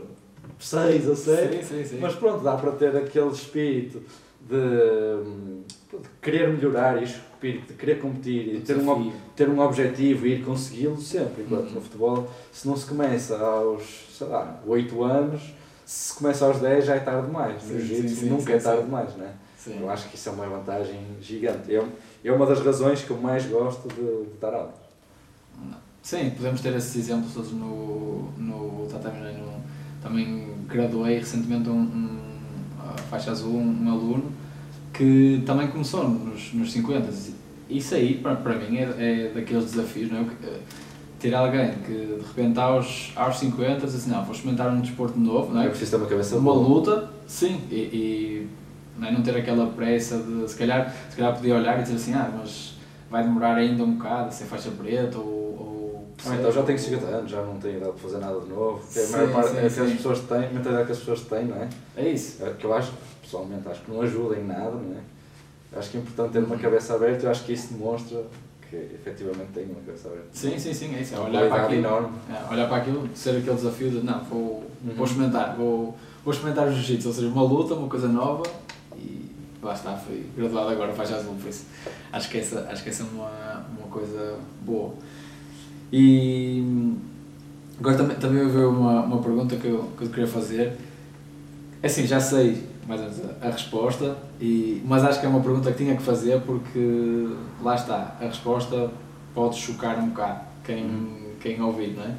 [0.59, 1.55] 6 a 7.
[1.57, 1.99] Sim, sim, sim.
[1.99, 4.01] Mas pronto, dá para ter aquele espírito
[4.41, 9.59] de, hum, de querer melhorar e espírito de querer competir e ter um, ter um
[9.59, 11.43] objetivo e ir consegui-lo sempre.
[11.43, 11.73] Enquanto Uhum.
[11.75, 13.83] no futebol, se não se começa aos,
[14.17, 15.41] sei lá, 8 anos,
[15.85, 17.61] se começa aos 10 já é tarde demais.
[17.61, 18.85] Sim, No sim, nunca sim, é tarde sim.
[18.85, 19.33] demais, né?
[19.57, 19.79] Sim.
[19.81, 21.75] Eu acho que isso é uma vantagem gigante.
[21.75, 21.83] É,
[22.27, 24.87] é uma das razões que eu mais gosto de, de dar aulas.
[26.01, 28.87] Sim, podemos ter esses exemplos todos no, no
[30.01, 32.17] também graduei recentemente um, um
[33.09, 34.31] faixa azul, um, um aluno
[34.93, 37.09] que também começou nos, nos 50.
[37.69, 40.25] Isso aí, para, para mim, é, é daqueles desafios, não é?
[40.43, 40.59] Eh,
[41.19, 45.19] ter alguém que de repente aos, aos 50 diz assim, não, vou experimentar um desporto
[45.19, 45.65] novo, não é?
[45.65, 46.67] É preciso ter uma cabeça Uma boa.
[46.67, 48.49] luta, sim, e, e
[48.97, 49.11] não, é?
[49.11, 52.31] não ter aquela pressa de, se calhar, se calhar podia olhar e dizer assim, ah,
[52.37, 52.75] mas
[53.09, 55.25] vai demorar ainda um bocado a ser faixa preta ou...
[55.25, 58.49] ou Ah, então já tenho 50 anos, já não tenho idade para fazer nada de
[58.49, 58.81] novo.
[58.91, 59.95] Que é a Sim, maior parte sim, é que as sim.
[59.95, 61.69] pessoas têm, a mentalidade que as pessoas têm, não é?
[61.95, 62.43] É isso.
[62.43, 65.77] É Que eu acho, pessoalmente, acho que não ajuda em nada, não é?
[65.79, 66.61] Acho que é importante ter uma Uhum.
[66.61, 68.23] cabeça aberta eu acho que isso demonstra
[68.69, 70.27] que efetivamente tenho uma cabeça aberta.
[70.33, 71.15] Sim, sim, sim, é isso.
[71.15, 72.09] É olhar para aquilo, enorme.
[72.29, 74.93] é, olhar para aquilo, ser aquele desafio de, não, vou, Uhum.
[74.95, 78.43] vou experimentar, vou, vou experimentar o jiu-jitsu, ou seja, uma luta, uma coisa nova
[79.67, 81.65] lá está, foi graduado agora a azul, por isso
[82.11, 84.93] acho que essa, acho que essa é uma, uma coisa boa.
[85.91, 86.93] E
[87.79, 90.73] agora também, também houve uma, uma pergunta que eu, que eu queria fazer.
[91.81, 95.29] É Assim, já sei mais ou menos a, a resposta, e, mas acho que é
[95.29, 97.27] uma pergunta que tinha que fazer porque
[97.61, 98.89] lá está, a resposta
[99.35, 101.31] pode chocar um bocado quem, Uhum.
[101.41, 102.15] quem ouvir, não é?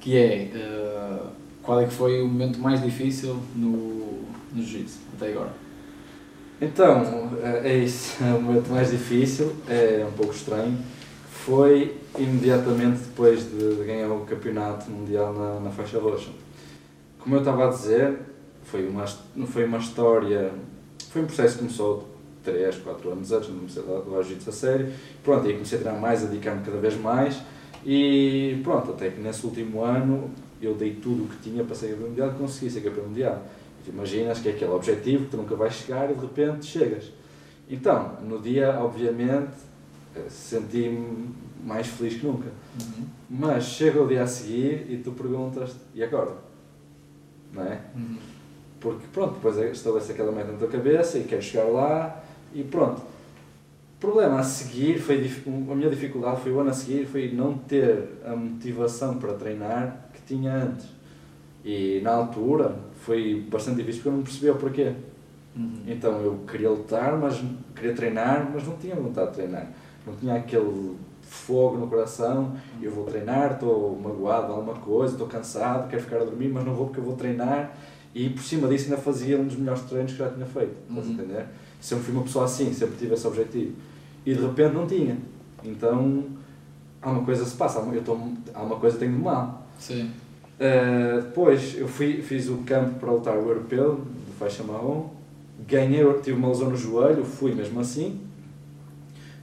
[0.00, 1.22] Que é eh,
[1.62, 5.52] qual é que foi o momento mais difícil no, no jiu-jitsu até agora?
[6.60, 8.16] Então, é é isso.
[8.24, 10.76] O momento mais difícil, é um pouco estranho,
[11.28, 16.30] foi imediatamente depois de, ganhar o campeonato mundial na, na faixa roxa.
[17.18, 18.18] Como eu estava a dizer,
[18.64, 19.06] foi uma,
[19.46, 20.50] foi uma história,
[21.10, 22.08] foi um processo que começou
[22.42, 24.92] 3, 4 anos antes, não comecei a levar jiu-jitsu a sério.
[25.22, 27.36] Pronto, e comecei a treinar mais, a dedicar-me cada vez mais.
[27.84, 31.90] E pronto, até que nesse último ano eu dei tudo o que tinha para ser
[31.90, 33.42] campeão mundial e consegui ser campeão mundial.
[33.86, 37.12] Tu imaginas que é aquele objetivo que tu nunca vais chegar e de repente chegas.
[37.70, 39.54] Então, no dia, obviamente,
[40.16, 41.30] eh, senti-me
[41.64, 42.48] mais feliz que nunca.
[43.30, 46.32] Mas chega o dia a seguir e tu perguntas, e agora?
[47.52, 47.80] Não é?
[48.80, 53.00] Porque pronto, depois estabelece aquela meta na tua cabeça e queres chegar lá e pronto.
[53.00, 57.56] O problema a seguir foi, a minha dificuldade foi o ano a seguir, foi não
[57.56, 60.86] ter a motivação para treinar que tinha antes.
[61.64, 64.92] E na altura foi bastante difícil porque eu não percebia o porquê.
[65.54, 65.82] Uhum.
[65.86, 67.40] Então eu queria lutar, mas
[67.74, 69.68] queria treinar, mas não tinha vontade de treinar.
[70.04, 75.28] Não tinha aquele fogo no coração, eu vou treinar, estou magoado de alguma coisa, estou
[75.28, 77.76] cansado, quero ficar a dormir, mas não vou porque eu vou treinar.
[78.12, 80.98] E por cima disso ainda fazia um dos melhores treinos que já tinha feito, estás
[81.06, 81.14] a Uhum.
[81.14, 81.46] entender?
[81.80, 83.72] Sempre fui uma pessoa assim, sempre tive esse objetivo.
[84.24, 85.16] E de repente não tinha.
[85.64, 86.24] Então
[87.00, 89.66] há uma coisa que se passa, eu estou, há uma coisa que tenho de mal.
[89.78, 90.10] Sim.
[90.58, 95.10] Uh, depois eu fui, fiz o campo para lutar o europeu de faixa marrom,
[95.68, 98.20] ganhei, tive uma lesão no joelho, fui mesmo assim,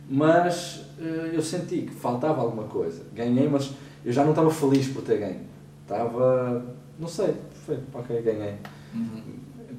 [0.10, 3.04] mas uh, eu senti que faltava alguma coisa.
[3.14, 3.72] Ganhei, mas
[4.04, 5.42] eu já não estava feliz por ter ganho.
[5.84, 6.66] Estava,
[7.00, 8.56] não sei, foi, ok, ganhei.
[8.94, 9.22] Uhum.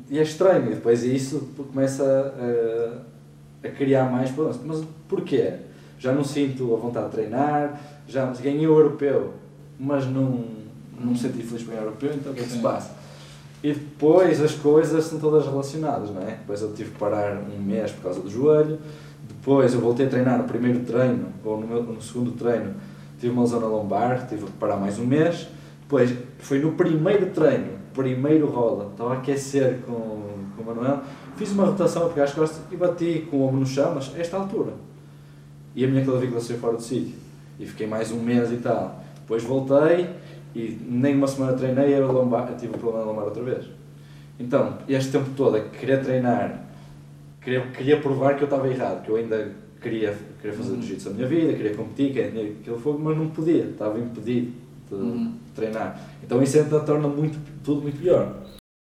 [0.08, 2.04] E é estranho, e depois isso começa
[3.62, 4.60] a, a criar mais problemas.
[4.64, 5.54] Mas porquê?
[5.98, 9.32] Já não sinto a vontade de treinar, já ganhei o europeu,
[9.78, 10.44] mas não,
[10.98, 12.90] não me senti feliz com o europeu, então o que é que se passa?
[13.62, 16.32] E depois as coisas são todas relacionadas, não é?
[16.32, 18.78] Depois eu tive que parar um mês por causa do joelho,
[19.26, 22.74] depois eu voltei a treinar no primeiro treino, ou no, meu, no segundo treino,
[23.18, 25.48] tive uma lesão na lombar, tive que parar mais um mês,
[25.80, 29.94] depois foi no primeiro treino, primeiro rola, estava a aquecer com,
[30.56, 31.00] com o Manuel,
[31.36, 34.12] fiz uma rotação a pegar as costas e bati com o ombro no chão, mas
[34.14, 34.72] a esta altura.
[35.74, 37.14] E a minha clavícula saiu fora do sítio.
[37.58, 39.02] E fiquei mais um mês e tal.
[39.20, 40.08] Depois voltei
[40.54, 43.42] e nem uma semana treinei e a lombar, eu tive um problema na lombar outra
[43.42, 43.64] vez.
[44.38, 46.64] Então, este tempo todo a querer treinar,
[47.40, 50.80] queria, queria provar que eu estava errado, que eu ainda queria, queria fazer Uhum.
[50.82, 54.52] jiu-jitsu da minha vida, queria competir, queria aquilo fogo, mas não podia, estava impedido
[54.88, 55.34] de Uhum.
[55.54, 56.00] treinar.
[56.22, 58.34] Então isso ainda torna muito, tudo muito pior.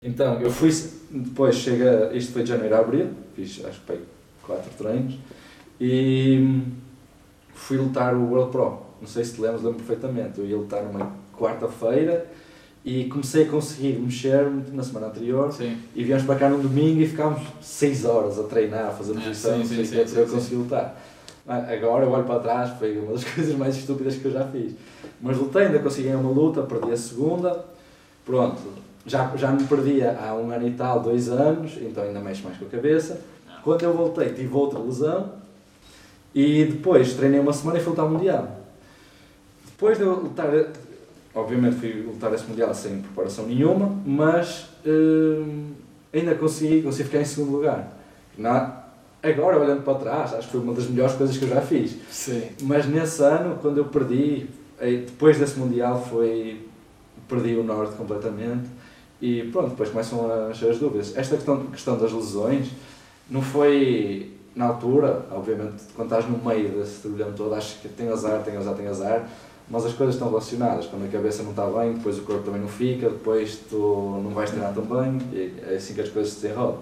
[0.04, 0.70] Então, eu fui,
[1.12, 4.00] depois chega, isto foi de janeiro a abril, fiz acho que
[4.42, 5.16] quatro treinos,
[5.80, 6.62] e
[7.54, 8.80] fui lutar o World Pro.
[9.00, 10.40] Não sei se te lembras, lembro perfeitamente.
[10.40, 12.28] Eu ia lutar numa quarta-feira
[12.84, 15.78] e comecei a conseguir mexer-me na semana anterior Sim.
[15.96, 19.58] e viemos para cá num domingo e ficámos 6 horas a treinar, a fazer posição,
[19.60, 21.02] sim, sei sim, sim, para eu sim, conseguir lutar.
[21.48, 24.74] Agora eu olho para trás, foi uma das coisas mais estúpidas que eu já fiz.
[25.20, 27.66] Mas lutei, ainda consegui uma luta, perdi a segunda,
[28.26, 28.62] pronto.
[29.06, 32.58] Já, já me perdia há um ano e tal, dois anos, então ainda mexo mais
[32.58, 33.20] com a cabeça.
[33.64, 35.32] Quando eu voltei, tive outra lesão
[36.34, 38.60] e depois treinei uma semana e fui lutar Mundial.
[39.66, 40.50] Depois de eu lutar,
[41.34, 45.72] obviamente fui lutar esse Mundial sem preparação nenhuma, mas hum,
[46.14, 47.92] ainda consegui, consegui ficar em segundo lugar.
[48.38, 48.84] Na,
[49.22, 51.96] agora, olhando para trás, acho que foi uma das melhores coisas que eu já fiz.
[52.10, 52.44] Sim.
[52.62, 54.48] Mas nesse ano, quando eu perdi,
[54.80, 56.68] eh, depois desse Mundial, foi.
[57.28, 58.68] perdi o Norte completamente.
[59.22, 61.16] E pronto, depois começam a as dúvidas.
[61.16, 62.70] Esta questão, questão das lesões,
[63.30, 68.10] não foi na altura, obviamente, quando estás no meio desse turbilhão todo, achas que tem
[68.10, 69.30] azar, tem azar, tem azar,
[69.70, 70.86] mas as coisas estão relacionadas.
[70.88, 74.32] Quando a cabeça não está bem, depois o corpo também não fica, depois tu não
[74.32, 76.80] vais treinar tão bem, e é assim que as coisas se desenrolam.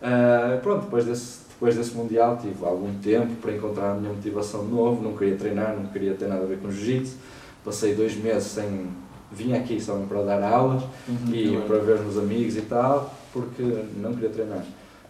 [0.00, 4.64] Uh, pronto, depois desse, depois desse Mundial tive algum tempo para encontrar a minha motivação
[4.64, 7.16] de novo, não queria treinar, não queria ter nada a ver com jiu-jitsu,
[7.64, 8.88] passei dois meses sem...
[9.32, 13.12] vim aqui só para dar aulas uhum, e para ver os meus amigos e tal,
[13.32, 13.62] porque
[13.96, 14.64] não queria treinar.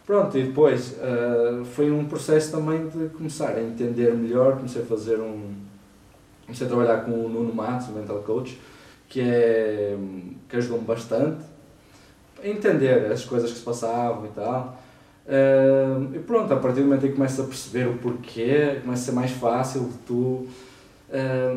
[0.07, 4.85] Pronto, e depois uh, foi um processo também de começar a entender melhor, comecei a
[4.85, 5.66] fazer um.
[6.47, 8.59] Comecei a trabalhar com o Nuno Matos, o mental coach,
[9.09, 9.97] que, é,
[10.49, 11.45] que ajudou-me bastante
[12.43, 14.79] a entender as coisas que se passavam e tal.
[15.27, 19.03] Uh, e pronto, a partir do momento em que começas a perceber o porquê, começa
[19.03, 20.49] a ser mais fácil de tu, uh,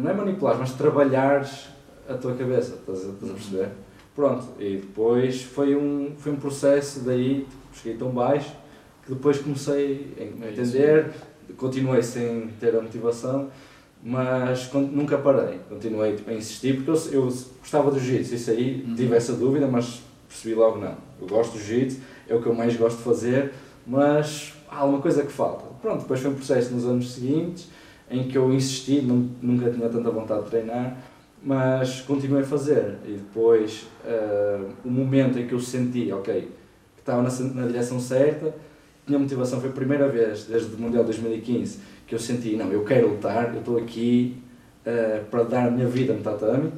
[0.01, 1.67] não é manipular, mas trabalhares
[2.09, 3.69] a tua cabeça, estás a, estás a perceber?
[4.15, 8.51] Pronto, e depois foi um, foi um processo daí cheguei tão baixo
[9.05, 11.11] que depois comecei a é entender,
[11.57, 13.49] continuei sem ter a motivação,
[14.01, 17.25] mas nunca parei, continuei tipo, a insistir porque eu, eu
[17.59, 18.95] gostava do jiu-jitsu, isso aí uhum.
[18.95, 20.95] tive essa dúvida, mas percebi logo não.
[21.21, 23.51] Eu gosto do jiu-jitsu, é o que eu mais gosto de fazer,
[23.85, 25.65] mas há alguma coisa que falta.
[25.81, 27.69] Pronto, depois foi um processo nos anos seguintes
[28.09, 30.97] em que eu insisti, nunca tinha tanta vontade de treinar,
[31.43, 32.97] mas continuei a fazer.
[33.05, 36.51] E depois, uh, o momento em que eu senti, ok,
[36.97, 38.53] estava na, na direção certa,
[39.05, 42.83] tinha motivação, foi a primeira vez desde o Mundial 2015 que eu senti, não, eu
[42.83, 44.35] quero lutar, eu estou aqui
[44.83, 46.73] uh, para dar a minha vida no tatame,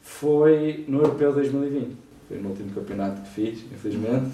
[0.00, 4.30] foi no Europeu 2020, foi no último campeonato que fiz, infelizmente,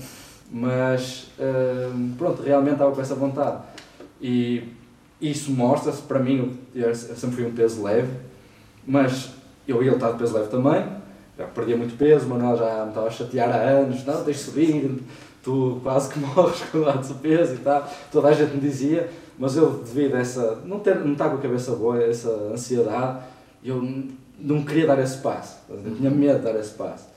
[0.49, 3.61] mas uh, pronto, realmente estava com essa vontade.
[4.23, 4.63] E
[5.21, 8.13] isso mostra-se, para mim, eu sempre fui um peso leve,
[8.87, 9.33] mas
[9.67, 10.87] eu ia lutar de peso leve também,
[11.37, 14.45] já perdia muito peso, o Manuel já me estava a chatear há anos, não, deixa
[14.45, 15.03] subir,
[15.43, 19.57] tu quase que morres com o peso e tal, toda a gente me dizia, mas
[19.57, 23.25] eu devido a essa, não, ter, não estar com a cabeça boa, essa ansiedade,
[23.65, 23.83] eu
[24.39, 27.09] não queria dar esse passo, eu tinha medo de dar esse passo.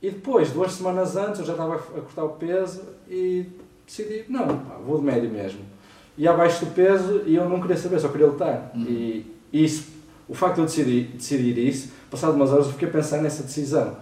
[0.00, 3.46] E depois, duas semanas antes, eu já estava a cortar o peso e
[3.84, 5.60] decidi, não, pá, vou de médio mesmo.
[6.16, 8.70] E abaixo do peso e eu não queria saber, só queria lutar.
[8.74, 8.82] Uhum.
[8.82, 9.88] E isso,
[10.28, 13.42] o facto de eu decidir, decidir isso, passado umas horas eu fiquei a pensar nessa
[13.42, 13.96] decisão.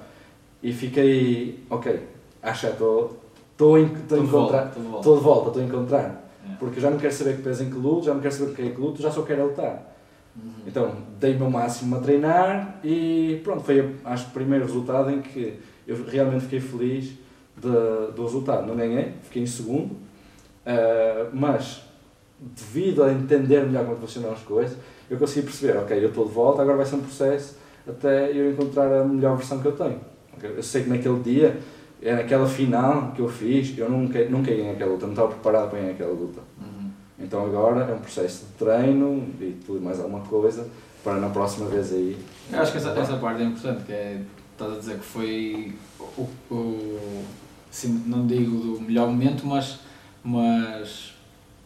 [0.62, 2.00] E fiquei, ok,
[2.42, 6.25] acho que estou estou a encontrar, estou de volta, estou a encontrar.
[6.50, 6.56] É.
[6.58, 8.54] Porque eu já não quero saber que peso em que luto, já não quero saber
[8.54, 9.96] que é que luto, já só quero lutar.
[10.36, 10.52] Uhum.
[10.66, 15.22] Então, dei o meu máximo a treinar e pronto, foi acho o primeiro resultado em
[15.22, 17.12] que eu realmente fiquei feliz
[17.56, 18.66] de, do resultado.
[18.66, 21.82] Não ganhei, fiquei em segundo, uh, mas
[22.38, 24.76] devido a entender melhor como funcionam as coisas,
[25.08, 27.56] eu consegui perceber, ok, eu estou de volta, agora vai ser um processo
[27.88, 30.00] até eu encontrar a melhor versão que eu tenho.
[30.42, 31.58] Eu sei que naquele dia
[32.02, 35.70] é naquela final que eu fiz, eu nunca, nunca ia naquela luta, não estava preparado
[35.70, 36.40] para ir naquela luta.
[36.60, 36.90] Uhum.
[37.18, 40.68] Então agora é um processo de treino e tudo mais alguma coisa
[41.02, 42.18] para na próxima vez aí.
[42.52, 44.20] Eu acho que essa, essa parte é importante, que é,
[44.52, 47.24] estás a dizer que foi o, o
[47.70, 49.80] assim, não digo do melhor momento, mas,
[50.24, 51.14] mas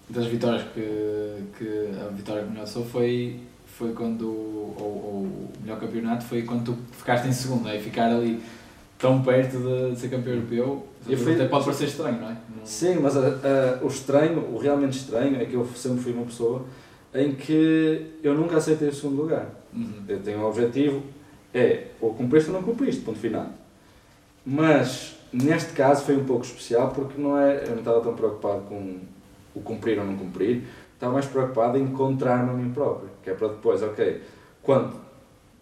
[0.08, 5.52] das vitórias que, que a vitória que me lançou foi, foi quando, ou, ou o
[5.62, 8.42] melhor campeonato foi quando tu ficaste em segundo, aí ficar ali
[9.00, 12.36] tão perto de, ser campeão europeu, fui, até pode parecer estranho, não é?
[12.64, 16.26] Sim, mas uh, uh, o estranho, o realmente estranho, é que eu sempre fui uma
[16.26, 16.66] pessoa
[17.14, 19.48] em que eu nunca aceitei o segundo lugar.
[19.72, 20.04] Uhum.
[20.06, 21.02] Eu tenho um objetivo,
[21.52, 23.46] é ou cumpriste ou não cumpriste, ponto final.
[24.44, 28.62] Mas neste caso foi um pouco especial porque não é, eu não estava tão preocupado
[28.62, 28.98] com
[29.54, 33.34] o cumprir ou não cumprir, estava mais preocupado em encontrar-me a mim próprio, que é
[33.34, 34.20] para depois, ok,
[34.62, 34.92] quando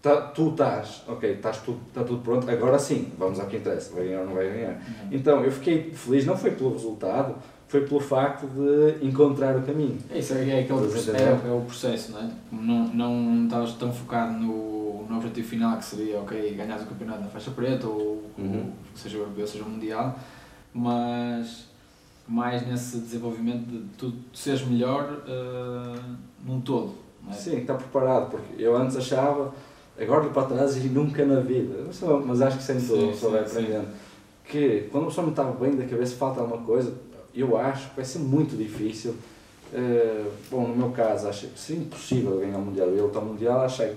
[0.03, 3.95] tá, tu estás, ok, estás tudo, está tudo pronto, agora sim, vamos ao que interessa,
[3.95, 4.73] vai ganhar ou não vai ganhar.
[4.73, 5.09] Uhum.
[5.11, 7.35] Então eu fiquei feliz, não foi pelo resultado,
[7.67, 9.99] foi pelo facto de encontrar o caminho.
[10.15, 12.31] Isso é, é, aquele é, é, o processo, não é?
[12.51, 17.21] Não, não estavas tão focado no, no objetivo final que seria, ok, ganhar o campeonato
[17.21, 18.73] na faixa preta ou, uhum.
[18.91, 20.19] ou seja o europeu, seja o mundial,
[20.73, 21.67] mas
[22.27, 26.95] mais nesse desenvolvimento de tu seres melhor uh, num todo.
[27.29, 27.33] É?
[27.33, 29.53] Sim, está preparado, porque eu antes achava
[30.01, 31.85] agora olho para trás e nunca na vida,
[32.25, 33.89] mas acho que sempre sim, só vai aprendendo,
[34.45, 36.95] que quando a pessoa não está bem da cabeça, falta alguma coisa,
[37.35, 39.15] eu acho que vai ser muito difícil.
[39.73, 42.89] Uh, bom, no meu caso, acho que seria impossível ganhar o Mundial.
[42.89, 43.95] Eu lutar o Mundial, achei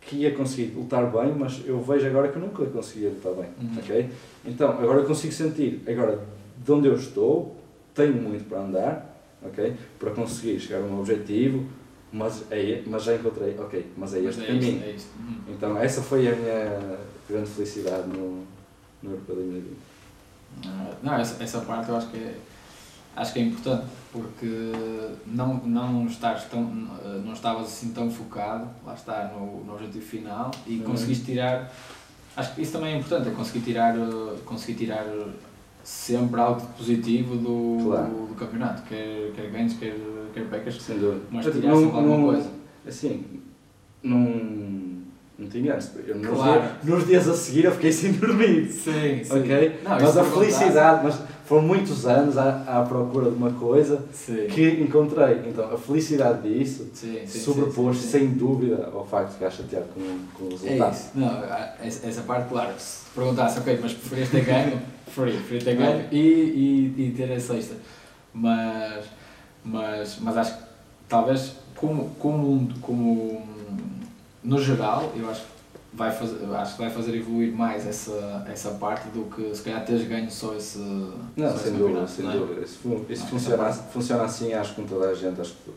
[0.00, 3.48] que ia conseguir lutar bem, mas eu vejo agora que eu nunca conseguia lutar bem.
[3.60, 3.78] Uhum.
[3.78, 4.08] Okay?
[4.44, 6.20] Então, agora eu consigo sentir, agora,
[6.64, 7.56] de onde eu estou,
[7.94, 9.74] tenho muito para andar, okay?
[9.98, 11.66] para conseguir chegar a um objetivo,
[12.12, 14.82] mas, é, mas já encontrei, ok, mas é este mas é caminho.
[14.82, 15.10] É isto.
[15.18, 15.54] Uhum.
[15.54, 16.98] Então essa foi a minha
[17.28, 18.44] grande felicidade no,
[19.02, 19.76] no Europeu 2020.
[20.64, 22.38] Uh, não, essa, essa parte eu acho que é,
[23.14, 24.72] acho que é importante porque
[25.26, 30.50] não, não, estás tão, não estavas assim tão focado, lá está, no, no objetivo final
[30.66, 30.84] e uhum.
[30.84, 31.72] conseguiste tirar.
[32.36, 33.94] Acho que isso também é importante, é conseguir tirar,
[34.44, 35.04] conseguir tirar
[35.86, 38.08] sempre algo positivo do, claro.
[38.08, 39.96] do, do, campeonato, quer, quer ganhos, quer,
[40.34, 40.80] quer pecas,
[41.30, 42.50] mas tirar sempre alguma coisa.
[42.84, 43.24] Assim,
[44.02, 44.96] não
[45.38, 46.62] não te enganes, eu nos, claro.
[46.62, 48.66] dias, nos dias a seguir eu fiquei sem dormir.
[48.72, 49.38] Sim, sim.
[49.38, 49.80] Ok?
[49.84, 54.46] Não, mas a felicidade, mas foram muitos anos à, à procura de uma coisa sim.
[54.46, 55.42] que encontrei.
[55.46, 56.90] Então a felicidade disso
[57.26, 60.00] sobrepôs sem dúvida ao facto de ficar chateado com,
[60.34, 60.90] com o resultado.
[60.90, 61.10] É isso.
[61.14, 66.08] Não, essa parte, claro, se perguntasse, ok, mas preferias ter ganho, preferia, preferia ter ganho
[66.12, 67.76] e, e, e ter a sexta.
[68.34, 69.06] Mas,
[69.64, 70.62] mas, mas acho que
[71.08, 73.46] talvez como, como, como
[74.44, 75.46] no geral, eu acho que
[75.94, 79.84] vai fazer, acho que vai fazer evoluir mais essa, essa parte do que se calhar
[79.84, 80.78] teres ganho só esse.
[80.78, 82.32] Não, só sem dúvida, sem é?
[82.32, 82.60] dúvida.
[82.60, 85.40] Isso, isso não, funciona, funciona assim, acho que com toda a gente.
[85.40, 85.70] Acho que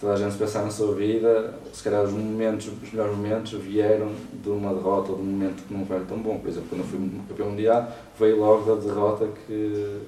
[0.00, 4.12] toda a gente pensar na sua vida, se calhar os momentos, os melhores momentos vieram
[4.32, 6.38] de uma derrota ou de um momento que não foi tão bom.
[6.38, 10.00] Por exemplo, quando eu fui campeão mundial, veio logo da derrota que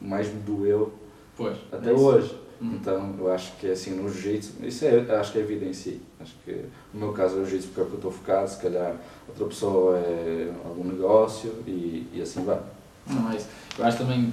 [0.00, 0.92] mais me doeu
[1.36, 2.36] pois, até é hoje.
[2.60, 2.72] Uhum.
[2.72, 5.64] Então eu acho que é assim no jiu-jitsu, isso é, acho que é a vida
[5.64, 6.00] em si.
[6.18, 8.50] Acho que no meu caso é o jiu-jitsu porque é o que eu estou focado,
[8.50, 8.96] se calhar
[9.28, 12.58] outra pessoa é algum negócio e, e assim vai.
[13.06, 13.46] Não é isso.
[13.78, 14.32] Eu acho também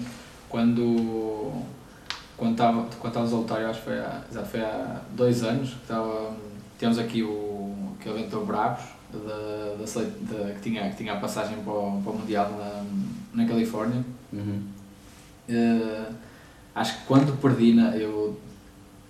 [0.49, 1.51] quando
[2.37, 5.43] quando estava quando estávamos a lutar, eu acho que foi há, já foi há dois
[5.43, 6.35] anos que estava,
[6.77, 11.57] temos aqui o que inventou Bravos da, da, da, que, tinha, que tinha a passagem
[11.63, 14.03] para o, para o Mundial na, na Califórnia.
[14.31, 14.63] Uhum.
[15.49, 16.13] Uh,
[16.73, 17.95] acho que quando perdi na.
[17.95, 18.39] Eu,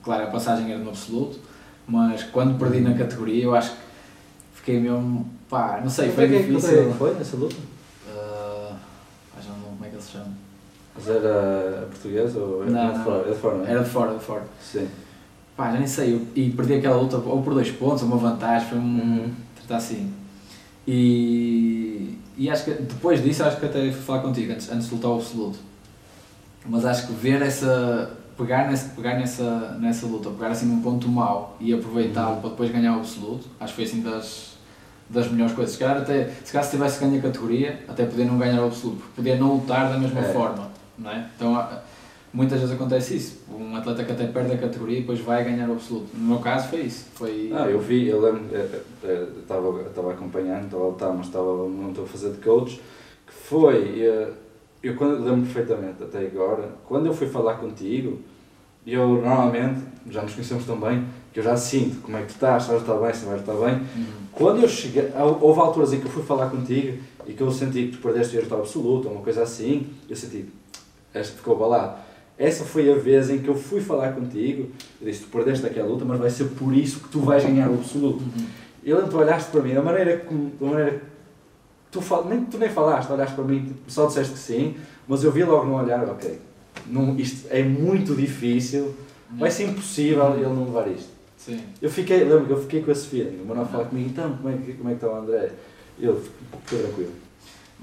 [0.04, 1.40] claro, a passagem era no absoluto,
[1.88, 3.78] mas quando perdi na categoria, eu acho que
[4.56, 5.30] fiquei mesmo.
[5.50, 6.60] pá, não sei, foi difícil.
[6.60, 7.56] Quanto é que foi nessa luta?
[8.08, 8.76] Uh,
[9.42, 10.43] já não como é que ele se chama.
[10.96, 13.20] Mas era português ou era não, de fora?
[13.20, 13.72] Era de fora, não é?
[13.72, 14.44] Era de fora, de fora.
[14.62, 14.88] Sim.
[15.56, 18.18] Pá, já nem sei, eu, e perdi aquela luta ou por dois pontos, ou uma
[18.18, 18.82] vantagem, foi um.
[18.82, 19.32] Uhum.
[19.56, 20.12] tratar assim.
[20.88, 24.96] E, e acho que depois disso, acho que até fui falar contigo, antes, antes de
[24.96, 25.60] lutar o absoluto
[26.66, 31.08] mas acho que ver essa pegar nessa, pegar nessa, nessa luta, pegar assim num ponto
[31.08, 32.42] mau e aproveitá-lo uhum.
[32.42, 34.54] para depois ganhar o absoluto, acho que foi assim das,
[35.08, 35.74] das melhores coisas.
[35.74, 38.66] Se calhar, até, se calhar se tivesse ganho a categoria, até poder não ganhar o
[38.66, 40.34] absoluto, porque poder não lutar da mesma é.
[40.34, 41.30] forma, não é?
[41.36, 41.82] Então
[42.34, 45.70] muitas vezes acontece isso, um atleta que até perde a categoria e depois vai ganhar
[45.70, 46.10] o absoluto.
[46.16, 47.06] No meu caso foi isso.
[47.14, 47.52] Foi...
[47.54, 48.46] Ah, eu vi, eu lembro,
[49.40, 52.82] estava estava acompanhando, estava a lutar, mas estava, não estou a fazer de coach,
[53.28, 54.32] que foi eh,
[54.84, 58.20] eu quando, lembro perfeitamente até agora, quando eu fui falar contigo,
[58.86, 59.80] eu normalmente,
[60.10, 62.70] já nos conhecemos tão bem, que eu já sinto como é que tu estás, se
[62.70, 63.76] vais estar bem, se vais estar bem.
[63.76, 64.06] Uhum.
[64.34, 67.88] Quando eu cheguei, houve alturas em que eu fui falar contigo e que eu senti
[67.88, 70.48] que tu perdeste o resultado absoluto, ou uma coisa assim, eu senti,
[71.14, 71.98] este ficou balado.
[72.38, 75.88] Essa foi a vez em que eu fui falar contigo, eu disse, tu perdeste aquela
[75.88, 78.24] luta, mas vai ser por isso que tu vais ganhar o absoluto.
[78.24, 78.46] Uhum.
[78.84, 81.02] E ele, tu olhaste para mim, da maneira como, da maneira
[81.92, 84.76] tu, fal, nem, tu nem falaste, olhaste para mim, tipo, só disseste que sim,
[85.08, 86.40] mas eu vi logo no olhar, ok,
[86.88, 88.94] não, isto é muito difícil,
[89.32, 91.10] vai ser impossível ele não levar isto.
[91.38, 91.62] Sim.
[91.82, 94.50] Eu fiquei, lembro que eu fiquei com esse feeling, o Manuel fala comigo, então, como
[94.50, 95.52] é, que, como é que está o André?
[95.98, 97.12] Fiquei tranquilo.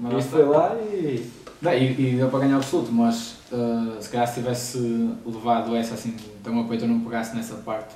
[0.01, 1.29] Mas isto foi lá e...
[1.61, 4.79] Não, e, e deu para ganhar o absoluto, mas uh, se calhar se tivesse
[5.25, 7.95] levado essa assim tão a peito, eu não pegasse nessa parte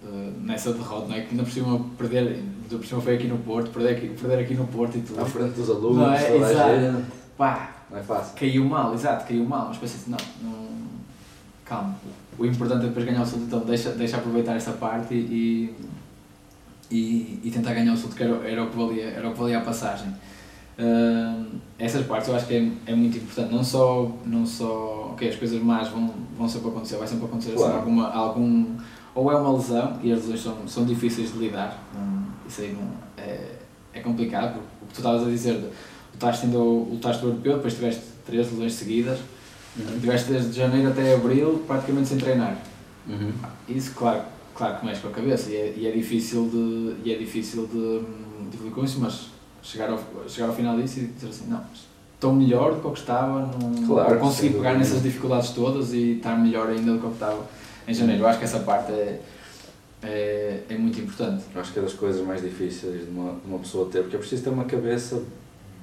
[0.00, 1.22] Uh, nessa derrota, não é?
[1.22, 4.38] Que ainda por cima perder, ainda por cima foi aqui no Porto, perder aqui, perder
[4.44, 5.20] aqui no Porto e tudo.
[5.20, 6.22] À frente dos alunos, não é?
[6.22, 6.70] toda exato.
[6.70, 7.06] a gente.
[7.36, 8.36] Pá, não é fácil.
[8.36, 10.68] Caiu mal, exato, caiu mal, mas pensei assim, não, não,
[11.64, 11.96] calma.
[12.38, 15.74] O importante é depois ganhar o salto, então deixa, deixa aproveitar essa parte e,
[16.88, 19.38] e, e tentar ganhar o salto, que era, era, o que valia, era o que
[19.40, 20.14] valia a passagem.
[20.78, 25.28] Uh, essas partes eu acho que é, é muito importante, não só, não só ok,
[25.28, 27.72] as coisas más vão, vão sempre acontecer, vai sempre acontecer assim, claro.
[27.72, 28.76] assim, alguma, algum
[29.12, 32.72] ou é uma lesão, e as lesões são, são difíceis de lidar, um, isso aí
[32.72, 33.56] não, é,
[33.92, 35.70] é complicado, porque o que tu estavas a dizer,
[36.14, 39.18] lutaste, ainda, lutaste o europeu, depois tiveste três lesões seguidas,
[39.76, 39.98] uhum.
[40.00, 42.56] tiveste desde janeiro até abril praticamente sem treinar.
[43.08, 43.32] Uhum.
[43.68, 44.22] Isso, claro,
[44.54, 47.66] claro que mexe com a cabeça, e é, e é difícil de, e é difícil
[47.66, 51.46] de, de evoluir com isso, mas chegar ao, chegar ao final disso e dizer assim,
[51.48, 51.62] não,
[52.14, 56.36] estou melhor do que eu estava, não, claro, consegui pegar nessas dificuldades todas e estar
[56.36, 57.46] melhor ainda do que eu estava
[57.86, 58.22] em janeiro.
[58.22, 59.20] Eu acho que essa parte é,
[60.02, 61.44] é, é muito importante.
[61.54, 64.18] Acho que é das coisas mais difíceis de uma, de uma pessoa ter, porque é
[64.18, 65.22] preciso ter uma cabeça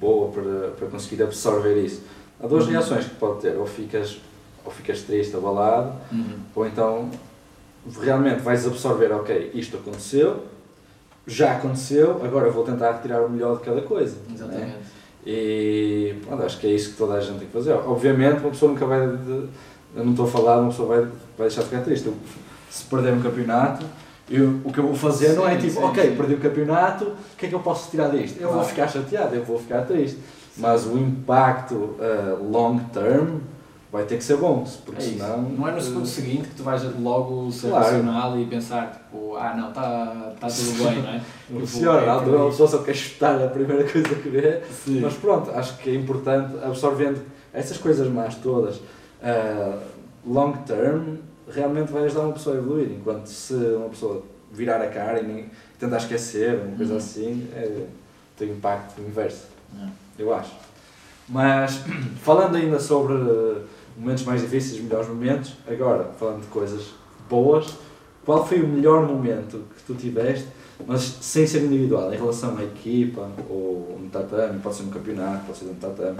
[0.00, 2.02] boa para, para conseguir absorver isso.
[2.42, 2.72] Há duas uhum.
[2.72, 4.18] reações que pode ter, ou ficas,
[4.64, 6.38] ou ficas triste, abalado, uhum.
[6.54, 7.10] ou então
[8.02, 10.44] realmente vais absorver, ok, isto aconteceu,
[11.26, 14.16] já aconteceu, agora vou tentar retirar o melhor de cada coisa.
[14.30, 14.34] É?
[14.34, 14.66] Exatamente.
[14.66, 14.74] Né?
[15.26, 17.72] E pronto, acho que é isso que toda a gente tem que fazer.
[17.72, 19.48] Obviamente, uma pessoa nunca vai de,
[19.96, 21.00] eu não estou a falar, uma pessoa vai,
[21.36, 22.06] vai deixar de ficar triste.
[22.06, 22.14] Eu,
[22.70, 23.84] se perder um campeonato,
[24.30, 26.16] eu, o que eu vou fazer não é Sim, tipo, sim, ok, sim.
[26.16, 28.36] perdi o campeonato, o que é que eu posso tirar disto?
[28.40, 28.68] Eu vou Claro.
[28.68, 30.18] ficar chateado, eu vou ficar triste.
[30.58, 33.38] Mas o impacto uh, long term
[33.92, 35.42] vai ter que ser bom, porque É senão.
[35.42, 37.84] Não é no segundo uh, seguinte que tu vais logo ser Claro.
[37.84, 41.20] racional e pensar, tipo, ah não, está tá tudo bem, não é?
[41.50, 41.60] Não,
[42.32, 44.60] eu- uma pessoa só quer chutar a primeira coisa que vê.
[44.84, 45.00] Sim.
[45.00, 47.20] Mas pronto, acho que é importante, absorvendo
[47.52, 49.78] essas coisas más todas, uh,
[50.26, 51.16] long term,
[51.48, 52.90] realmente vai ajudar uma pessoa a evoluir.
[52.90, 54.22] Enquanto se uma pessoa
[54.52, 56.98] virar a cara e nem tentar esquecer, uma coisa Uhum.
[56.98, 57.84] assim, é,
[58.36, 59.44] tem impacto inverso,
[59.80, 59.86] É.
[60.18, 60.52] eu acho.
[61.28, 61.80] Mas,
[62.22, 63.14] falando ainda sobre
[63.96, 66.88] momentos mais difíceis, melhores momentos, agora, falando de coisas
[67.28, 67.74] boas,
[68.24, 70.46] qual foi o melhor momento que tu tiveste,
[70.86, 75.46] mas sem ser individual, em relação à equipa, ou no tatame, pode ser no campeonato,
[75.46, 76.18] pode ser no tatame.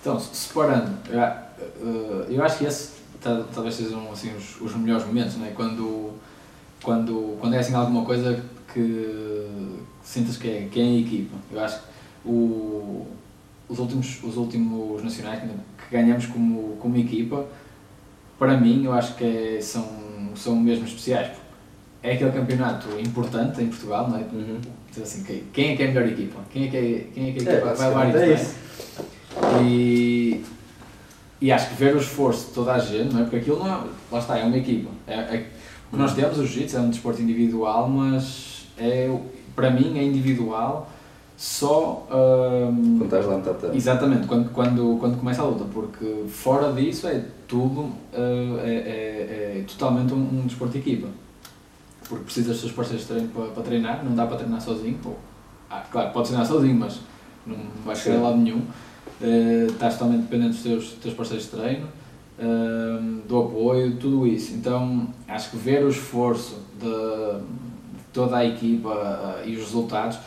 [0.00, 4.60] Então, se- separando, eu, a- eh, eu acho que esse ta- talvez sejam assim, os,
[4.60, 5.50] os melhores momentos, não é?
[5.50, 6.12] Quando,
[6.82, 8.42] quando, quando é assim alguma coisa
[8.72, 9.46] que
[10.02, 11.36] sintas que é, que é em equipa.
[11.52, 11.84] Eu acho que
[12.28, 13.06] o,
[13.68, 15.48] os, últimos, os últimos nacionais que
[15.90, 17.44] que ganhamos como, como equipa,
[18.38, 19.84] para mim, eu acho que é- são,
[20.36, 21.26] são mesmo especiais.
[21.28, 21.40] porque
[22.02, 24.24] É aquele campeonato importante em Portugal, não é?
[24.88, 25.22] Dizer assim,
[25.52, 26.40] quem- é que é a melhor equipa?
[26.50, 28.20] Quem é que é, quem é, que é a equipa que vai levar é não
[28.20, 28.34] é?
[28.34, 28.54] isso.
[29.62, 30.44] E,
[31.40, 33.22] e acho que ver o esforço de toda a gente, não é?
[33.24, 34.90] Porque aquilo não é, lá está, é uma equipa.
[35.06, 35.46] É, é-
[35.88, 39.14] o que nós temos, o jiu-jitsu, é um desporto individual, mas é,
[39.56, 40.88] para mim é individual
[41.40, 42.06] só.
[42.10, 43.74] hum, Quando estás lá no tatame.
[43.74, 49.56] Exatamente, quando, quando, quando começa a luta, porque fora disso é tudo, uh, é, é-
[49.60, 51.08] é totalmente um, um desporto de equipa.
[52.06, 54.98] Porque precisas dos teus parceiros de treino para, para treinar, não dá para treinar sozinho.
[55.02, 55.16] Ou,
[55.70, 57.00] ah, claro, podes treinar sozinho, mas
[57.46, 58.58] não vais chegar a lado nenhum.
[58.58, 61.86] Uh, estás totalmente dependente dos teus, teus parceiros de treino,
[62.38, 64.52] um, do apoio, tudo isso.
[64.52, 68.90] Então acho que ver o esforço de, de toda a equipa
[69.42, 70.18] uh, e os resultados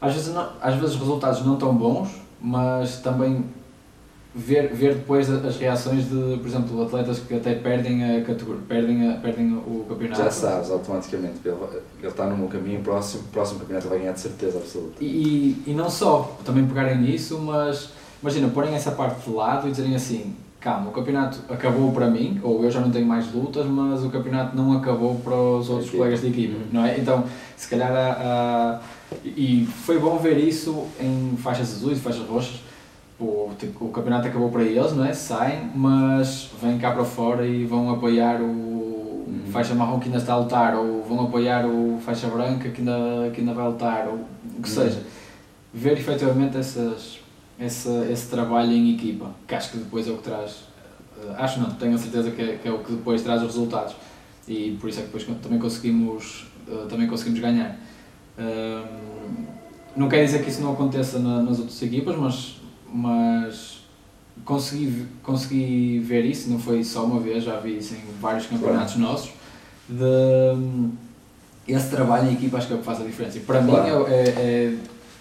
[0.00, 2.08] às vezes, não, às vezes os resultados não tão bons,
[2.40, 3.44] mas também
[4.34, 8.62] ver, ver depois a- as reações de, por exemplo, atletas que até perdem a categoria,
[8.68, 10.22] perdem, a, perdem o campeonato.
[10.22, 11.56] Já sabes automaticamente, ele,
[11.98, 15.02] ele está no meu caminho, o próximo, próximo campeonato vai ganhar de certeza absoluta.
[15.02, 17.90] E, e, não só, também pegarem nisso, mas
[18.22, 22.38] imagina, porem essa parte de lado e dizerem assim, calma, o campeonato acabou para mim,
[22.42, 25.90] ou eu já não tenho mais lutas, mas o campeonato não acabou para os outros
[25.90, 26.62] colegas de equipe, Uhum.
[26.72, 26.98] não é?
[26.98, 27.24] Então,
[27.56, 28.80] se calhar há, há-
[29.24, 32.60] e foi bom ver isso em faixas azuis e faixas roxas,
[33.18, 35.12] o, tipo, o campeonato acabou para eles, não é?
[35.12, 40.32] Saem, mas vêm cá para fora e vão apoiar o faixa marrom que ainda está
[40.34, 44.14] a lutar, ou vão apoiar o faixa branca que ainda, que ainda vai lutar, ou
[44.14, 44.74] o que Uhum.
[44.74, 45.02] seja.
[45.74, 47.18] Ver efetivamente essas,
[47.58, 50.64] esse, esse trabalho em equipa, que acho que depois é o que traz,
[51.20, 53.48] eh, acho não, tenho a certeza que é, que é o que depois traz os
[53.48, 53.94] resultados.
[54.48, 57.76] E por isso é que depois também conseguimos, eh, também conseguimos ganhar.
[59.96, 62.56] Não quer dizer que isso não aconteça na- nas outras equipas, mas,
[62.92, 63.80] mas
[64.44, 68.96] consegui, consegui ver isso, não foi só uma vez, já vi isso em vários campeonatos
[68.96, 69.30] nossos,
[69.88, 70.88] de
[71.68, 73.38] esse trabalho em equipa acho que é o que faz a diferença.
[73.38, 73.82] E para Claro.
[74.06, 74.74] mim é, é, é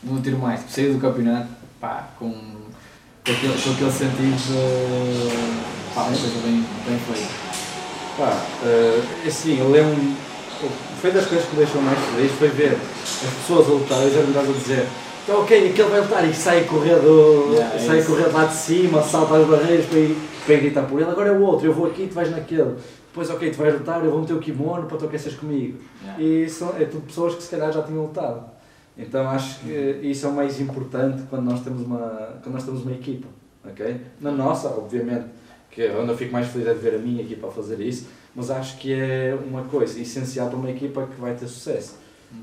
[0.03, 1.47] não tiro mais, sair do campeonato
[1.81, 7.29] pá, com, com, aquele, com aquele sentido de pá, uma coisa bem, bem feita.
[8.17, 10.15] Pá, eh, assim, eu lembro
[11.01, 14.13] foi das coisas que me deixou mais feliz foi ver as pessoas a lutar, eu
[14.13, 14.87] já me estava a dizer
[15.23, 18.33] então ok, aquele vai lutar e sai a correr, do, Yeah, é sai a correr
[18.33, 21.31] lá de cima, salta as barreiras para ir, para ir gritar por ele, agora é
[21.31, 22.75] o outro, eu vou aqui e tu vais naquele.
[23.07, 25.77] Depois ok, tu vais lutar, eu vou meter o kimono para tu aqueces comigo.
[26.01, 26.23] Yeah.
[26.23, 28.43] E são, é tudo pessoas que se calhar já tinham lutado.
[28.97, 32.81] Então acho que isso é o mais importante quando nós temos uma, quando nós temos
[32.81, 33.27] uma equipa.
[33.63, 34.01] ok?
[34.19, 35.25] Na nossa, obviamente,
[35.69, 37.79] que é onde eu fico mais feliz é de ver a minha equipa a fazer
[37.79, 41.95] isso, mas acho que é uma coisa essencial para uma equipa que vai ter sucesso.
[42.31, 42.39] Uhum.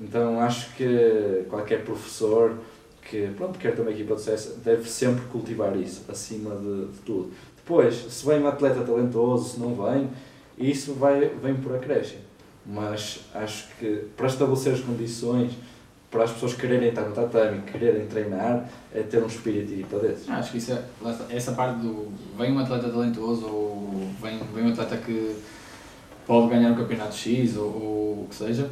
[0.00, 2.56] Então acho que qualquer professor
[3.02, 6.98] que pronto, quer ter uma equipa de sucesso deve sempre cultivar isso acima de, de
[7.00, 7.30] tudo.
[7.56, 10.10] Depois, se vem um atleta talentoso, se não vem,
[10.58, 12.20] isso vai, vem por acréscimo.
[12.66, 15.52] Mas acho que para estabelecer as condições
[16.10, 20.28] para as pessoas quererem estar no tatame, quererem treinar, é ter um espírito equipa desses.
[20.28, 20.82] Ah, Acho que isso é,
[21.30, 25.36] essa parte do vem um atleta talentoso ou vem, vem um atleta que
[26.26, 28.68] pode ganhar um campeonato X ou, ou o que seja.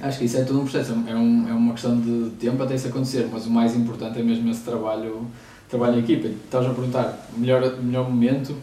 [0.00, 2.74] Acho que isso é todo um processo, é, um, é uma questão de tempo até
[2.74, 5.26] isso acontecer, mas o mais importante é mesmo esse trabalho,
[5.68, 6.26] trabalho em equipa.
[6.26, 8.56] Estavas a perguntar, melhor, melhor momento,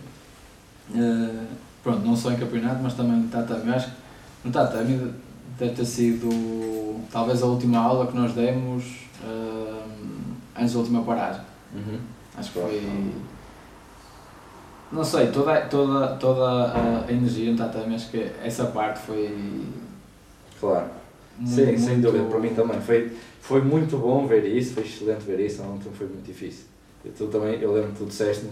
[0.95, 1.45] eh,
[1.83, 3.69] pronto, não só em campeonato, mas também no tatame.
[3.69, 3.93] Acho que
[4.45, 5.13] no tatame
[5.57, 8.83] deve ter sido talvez a última aula que nós demos
[9.23, 9.83] eh,
[10.59, 11.41] antes da última paragem.
[12.37, 13.11] Acho que foi.
[14.91, 19.63] Não sei, toda, toda, toda a energia no tatame, acho que essa parte foi.
[20.59, 20.87] Claro.
[21.37, 22.79] Muito, Sim, sem muito- dúvida, para mim também.
[22.81, 26.65] Foi, foi muito bom ver isso, foi excelente ver isso, ontem foi muito difícil.
[27.05, 28.45] E tu também, eu lembro que tu disseste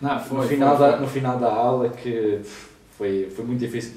[0.00, 0.38] Não, foi.
[0.38, 1.00] no, final foi, da, foi.
[1.02, 2.40] no final da aula que
[2.96, 3.92] foi, foi muito difícil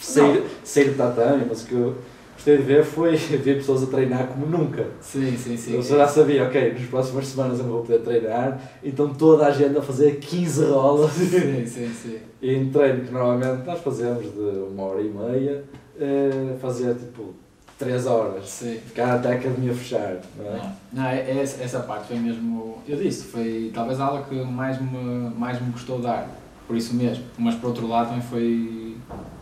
[0.00, 1.96] sair, sair do tatame, mas o que eu
[2.34, 4.86] gostei de ver foi ver pessoas a treinar como nunca.
[5.00, 5.74] Sim, sim, sim.
[5.74, 9.50] Eu já sabia, ok, nas próximas semanas eu não vou poder treinar, então toda a
[9.50, 11.12] gente a fazer 15 rolas.
[11.12, 12.18] Sim, sim, sim.
[12.42, 14.40] E em treino que normalmente nós fazemos de
[14.72, 15.62] uma hora e meia,
[16.00, 17.34] eh, fazia tipo
[17.80, 18.48] 3 horas.
[18.48, 18.78] Sim.
[18.86, 20.56] Ficar até a academia fechar, não é?
[20.56, 22.78] Não, não é, é essa, essa parte foi mesmo.
[22.86, 26.28] Eu disse, foi talvez a aula que mais me, mais me gostou dar,
[26.66, 27.24] por isso mesmo.
[27.38, 28.89] Mas por outro lado também foi,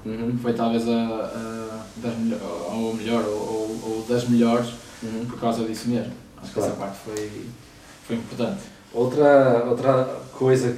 [0.06, 0.38] Uhum.
[0.40, 2.40] foi talvez a, a das melhor,
[2.72, 4.68] ou melhor, ou, ou, ou das melhores,
[5.02, 5.26] Uhum.
[5.26, 6.12] por causa disso mesmo.
[6.38, 6.70] Acho que Claro.
[6.72, 7.30] essa parte foi,
[8.06, 8.60] foi importante.
[8.92, 10.76] Outra, outra coisa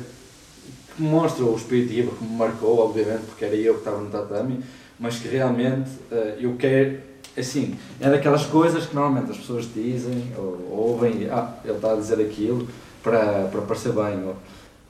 [0.97, 4.11] que mostra o espírito de que me marcou, obviamente, porque era eu que estava no
[4.11, 4.61] tatame,
[4.99, 6.99] mas que realmente eh, eu quero,
[7.39, 11.93] assim, é daquelas coisas que normalmente as pessoas dizem ou ouvem, e, ah, ele está
[11.93, 12.69] a dizer aquilo
[13.03, 14.37] para, para parecer bem, ou-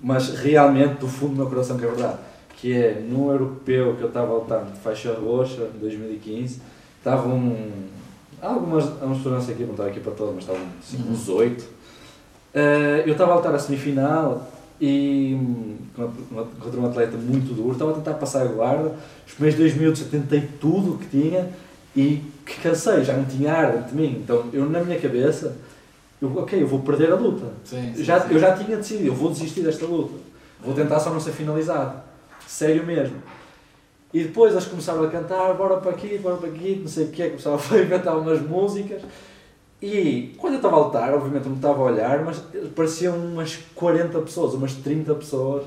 [0.03, 2.19] mas realmente do fundo do meu coração que é verdade,
[2.61, 6.61] que é no europeu que eu estava a lutar de faixa roxa, em 2015,
[6.99, 7.57] estavam
[8.41, 11.13] algumas, algumas não sei aqui, não estava aqui para todas, mas estavam assim, Uhum.
[11.13, 11.81] uns oito,
[12.53, 14.51] Uh, eu estava a lutar a semifinal
[14.81, 15.77] e hum,
[16.61, 18.93] contra um atleta muito duro, estava a tentar passar a guarda,
[19.25, 21.49] os primeiros dois minutos eu tentei tudo o que tinha
[21.95, 25.57] e que cansei, já não tinha ar de mim, então eu na minha cabeça,
[26.21, 28.35] eu, ok, eu vou perder a luta, Sim, sim, já, sim.
[28.35, 30.15] eu já tinha decidido, eu vou desistir desta luta,
[30.61, 32.01] vou tentar só não ser finalizado,
[32.51, 33.17] sério mesmo.
[34.13, 37.09] E depois eles começaram a cantar, bora para aqui, bora para aqui, não sei o
[37.09, 39.03] que, começaram a inventar umas músicas.
[39.81, 42.43] E quando eu estava a lutar, obviamente não estava a olhar, mas
[42.75, 45.65] pareciam umas 40 pessoas, umas 30 pessoas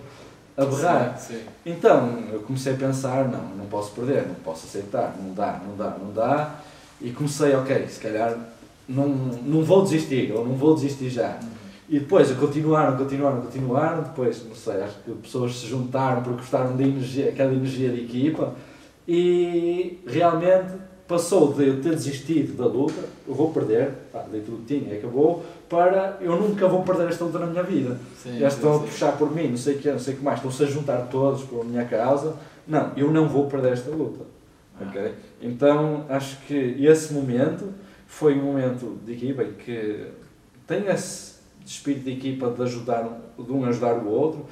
[0.57, 1.17] a berrar.
[1.17, 1.41] Sim, sim.
[1.65, 5.75] Então eu comecei a pensar, não, não posso perder, não posso aceitar, não dá, não
[5.77, 6.59] dá, não dá.
[7.01, 8.37] E comecei, ok, se calhar
[8.87, 11.39] não, não vou desistir, ou não vou desistir já.
[11.89, 16.75] E depois continuaram, continuaram, continuaram, depois, não sei, acho que pessoas se juntaram porque gostaram
[16.77, 18.53] da energia, aquela energia de equipa
[19.07, 20.71] e realmente
[21.07, 24.95] passou de eu ter desistido da luta, eu vou perder, pá, dei tudo que tinha,
[24.95, 27.99] acabou, para eu nunca vou perder esta luta na minha vida.
[28.17, 28.85] Sim, Já sim, estão a sim.
[28.85, 31.43] puxar por mim, não sei o que, não sei que mais, estão-se a juntar todos
[31.43, 32.35] por minha causa.
[32.65, 34.23] Não, eu não vou perder esta luta.
[34.79, 34.85] Ah.
[34.87, 35.13] ok?
[35.41, 37.73] Então acho que esse momento
[38.07, 40.07] foi um momento de equipa que
[40.65, 41.32] tem esse
[41.65, 43.03] espírito de equipa de ajudar
[43.37, 44.45] um- de um ajudar o outro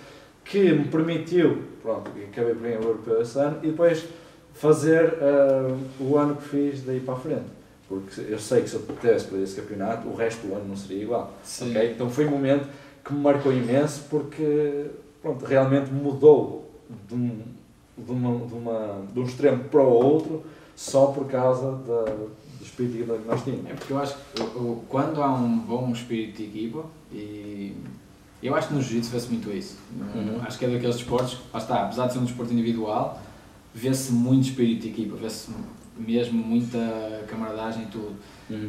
[0.44, 4.06] que me permitiu, pronto, e acabei por ganhar o europeu esse ano e depois
[4.54, 7.46] fazer ah, o ano que fiz daí para a frente.
[7.88, 10.76] Porque eu sei que se eu tivesse perdido esse campeonato, o resto do ano não
[10.78, 11.34] seria igual.
[11.44, 11.72] Sim.
[11.72, 11.92] ok?
[11.92, 12.68] Então foi um momento
[13.04, 14.86] que me marcou imenso porque
[15.22, 16.70] pronto, realmente mudou
[17.08, 17.40] de um,
[17.98, 20.44] de, uma, de, uma, de um extremo para o outro
[20.76, 22.06] só por causa da,
[22.72, 23.70] espírito de equipa que nós tínhamos.
[23.70, 24.42] É porque eu acho que
[24.90, 27.76] quando há um bom espírito de equipa, e
[28.42, 29.78] eu acho que no jiu-jitsu vê-se muito isso.
[30.16, 30.42] Uhum.
[30.42, 33.22] Acho que é daqueles desportos, lá está, apesar de ser um desporto individual,
[33.74, 35.52] vê-se muito espírito de equipa, vê-se
[35.98, 38.16] mesmo muita camaradagem e tudo.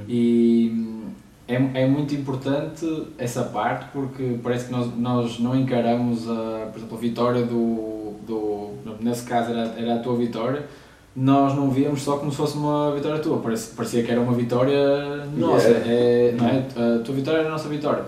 [0.08, 1.10] E hum,
[1.48, 2.86] é, é muito importante
[3.18, 8.14] essa parte porque parece que nós, nós não encaramos, a, por exemplo, a vitória do,
[8.26, 8.72] do.
[9.00, 10.68] Nesse caso era, era a tua vitória,
[11.14, 14.32] nós não víamos só como se fosse uma vitória tua, parecia, parecia que era uma
[14.32, 15.68] vitória nossa.
[15.68, 15.90] Yeah.
[15.90, 16.58] É, não é?
[16.58, 18.04] A tua vitória era a nossa vitória.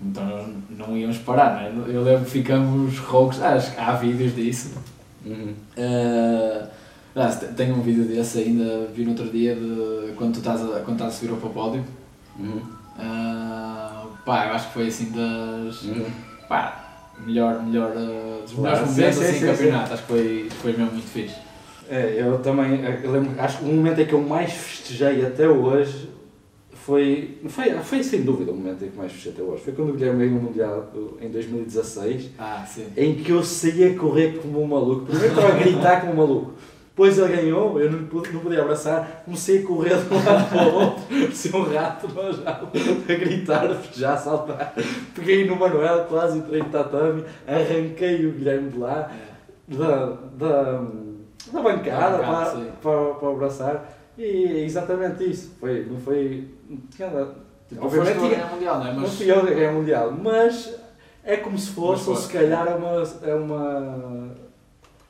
[0.00, 0.24] Então
[0.70, 1.94] nós não íamos parar, não é?
[1.94, 4.72] Eu lembro que ficamos roucos, ah, acho que há vídeos disso.
[5.24, 5.54] Uhum.
[5.76, 6.66] Uh,
[7.54, 10.94] tenho um vídeo desse ainda, vi no outro dia de quando tu estás a, quando
[10.94, 11.84] estás a subir para o pódio.
[12.38, 12.62] Uhum.
[12.96, 15.82] Uh, pá, eu acho que foi assim das.
[15.82, 16.06] Uhum.
[16.48, 16.82] pá,
[17.24, 19.92] melhor, melhor, uh, dos melhores sim, momentos sim, assim sim, em campeonato.
[19.92, 21.36] Acho que foi, foi mesmo muito fixe.
[21.90, 25.46] É, eu também, eu lembro, acho que o momento em que eu mais festejei até
[25.48, 26.10] hoje
[26.72, 29.62] foi, foi, foi sem dúvida o momento em que mais festejei até hoje.
[29.62, 32.86] Foi quando o Guilherme ganhou o Mundial em 2016, Ah, sim.
[32.96, 35.06] em que eu saí a correr como um maluco.
[35.06, 36.52] Primeiro estava a gritar como um maluco.
[36.90, 40.48] Depois ele ganhou, eu não, pude- não podia abraçar, comecei a correr de um lado
[40.50, 42.70] para o outro, parecia um rato jaula,
[43.08, 44.74] a gritar, a festejar, a saltar.
[45.14, 49.10] Peguei no Manuel, quase entrei no tatame, arranquei o Guilherme de lá,
[49.70, 49.74] É.
[49.74, 50.06] da,
[50.36, 50.84] da,
[51.52, 53.98] da bancada Da bancada, para, para, para abraçar.
[54.16, 55.54] E é exatamente isso.
[55.58, 56.48] Foi, não foi.
[56.68, 57.34] Não nada.
[57.68, 58.92] Tipo, foste obviamente tu a ganhar mundial, não é?
[58.92, 60.74] não Mas, fui eu ganhei o Mundial, mas
[61.24, 63.02] é como se fosse, ou se calhar é uma.
[63.22, 64.32] É uma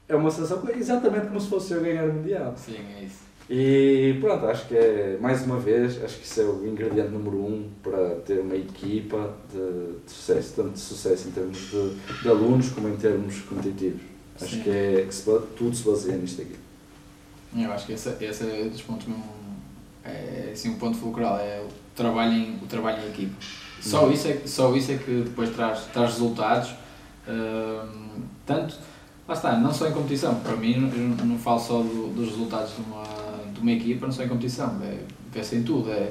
[0.09, 2.53] é uma sensação exatamente como se fosse eu ganhar o Mundial.
[2.57, 3.33] sim, é isso.
[3.51, 7.37] E pronto, acho que é, mais uma vez, acho que isso é o ingrediente número
[7.37, 11.91] um para ter uma equipa de, de sucesso, tanto de sucesso em termos de,
[12.23, 14.01] de alunos como em termos competitivos.
[14.41, 16.57] Acho que é que tudo se baseia nisto aqui.
[17.57, 19.25] Eu acho que esse, esse é dos pontos mesmo,
[20.05, 23.35] é assim, um ponto fulcral, é o trabalho em, o trabalho em equipa.
[23.81, 24.13] Só, Uhum.
[24.13, 26.71] isso é, que- só isso é que depois traz, traz resultados,
[27.29, 28.77] hum, tanto,
[29.29, 32.75] lá está, não só em competição, para mim não, não falo só do- dos resultados
[32.75, 33.05] de uma,
[33.53, 34.99] de uma equipa, não só em competição, é,
[35.33, 36.11] vê-se em tudo, é,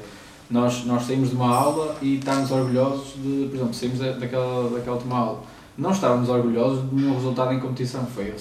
[0.50, 4.70] nós, nós saímos de uma aula e estamos orgulhosos de, por exemplo, saímos da- daquela,
[4.70, 5.44] daquela última aula,
[5.82, 8.34] não estávamos orgulhosos de nenhum resultado em competição, foi,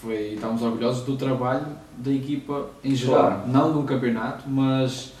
[0.00, 1.66] foi estávamos orgulhosos do trabalho
[1.98, 3.42] da equipa em geral, Claro.
[3.48, 5.12] não do campeonato, mas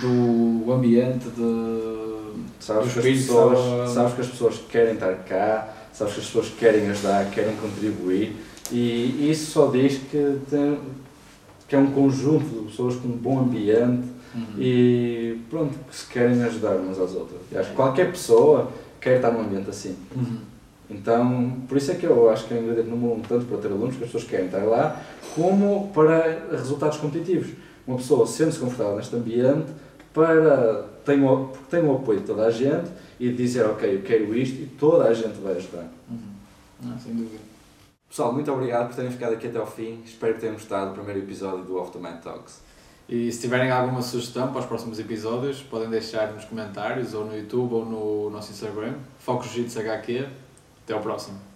[0.00, 2.22] do ambiente, de,
[2.58, 6.26] Sabes que, as pessoas, estavam- sabes que as pessoas querem estar cá, sabes que as
[6.26, 8.36] pessoas querem ajudar, querem contribuir
[8.70, 10.78] e isso só diz que, tem,
[11.68, 14.44] que é um conjunto de pessoas com um bom ambiente Uhum.
[14.58, 17.38] e pronto, que se querem ajudar umas às outras.
[17.52, 19.94] E acho que qualquer pessoa quer estar num ambiente assim.
[20.16, 20.38] Uhum.
[20.92, 23.58] Então, por isso é que eu acho que é um ingrediente número um, tanto para
[23.58, 25.00] ter alunos, que as pessoas querem estar lá,
[25.34, 27.50] como para resultados competitivos.
[27.86, 29.72] Uma pessoa sente-se confortável neste ambiente
[30.12, 34.02] para tem o, porque tem o apoio de toda a gente e dizer, ok, eu
[34.02, 35.90] quero isto e toda a gente vai ajudar.
[36.08, 36.18] Uhum.
[36.82, 37.40] Não, sem dúvida.
[38.08, 40.00] Pessoal, muito obrigado por terem ficado aqui até ao fim.
[40.04, 42.60] Espero que tenham gostado do primeiro episódio do Off the Mind Talks.
[43.08, 47.36] E se tiverem alguma sugestão para os próximos episódios, podem deixar nos comentários, ou no
[47.36, 48.94] YouTube, ou no nosso Instagram.
[49.18, 50.26] Focus HQ.
[50.84, 51.51] Até ao próximo.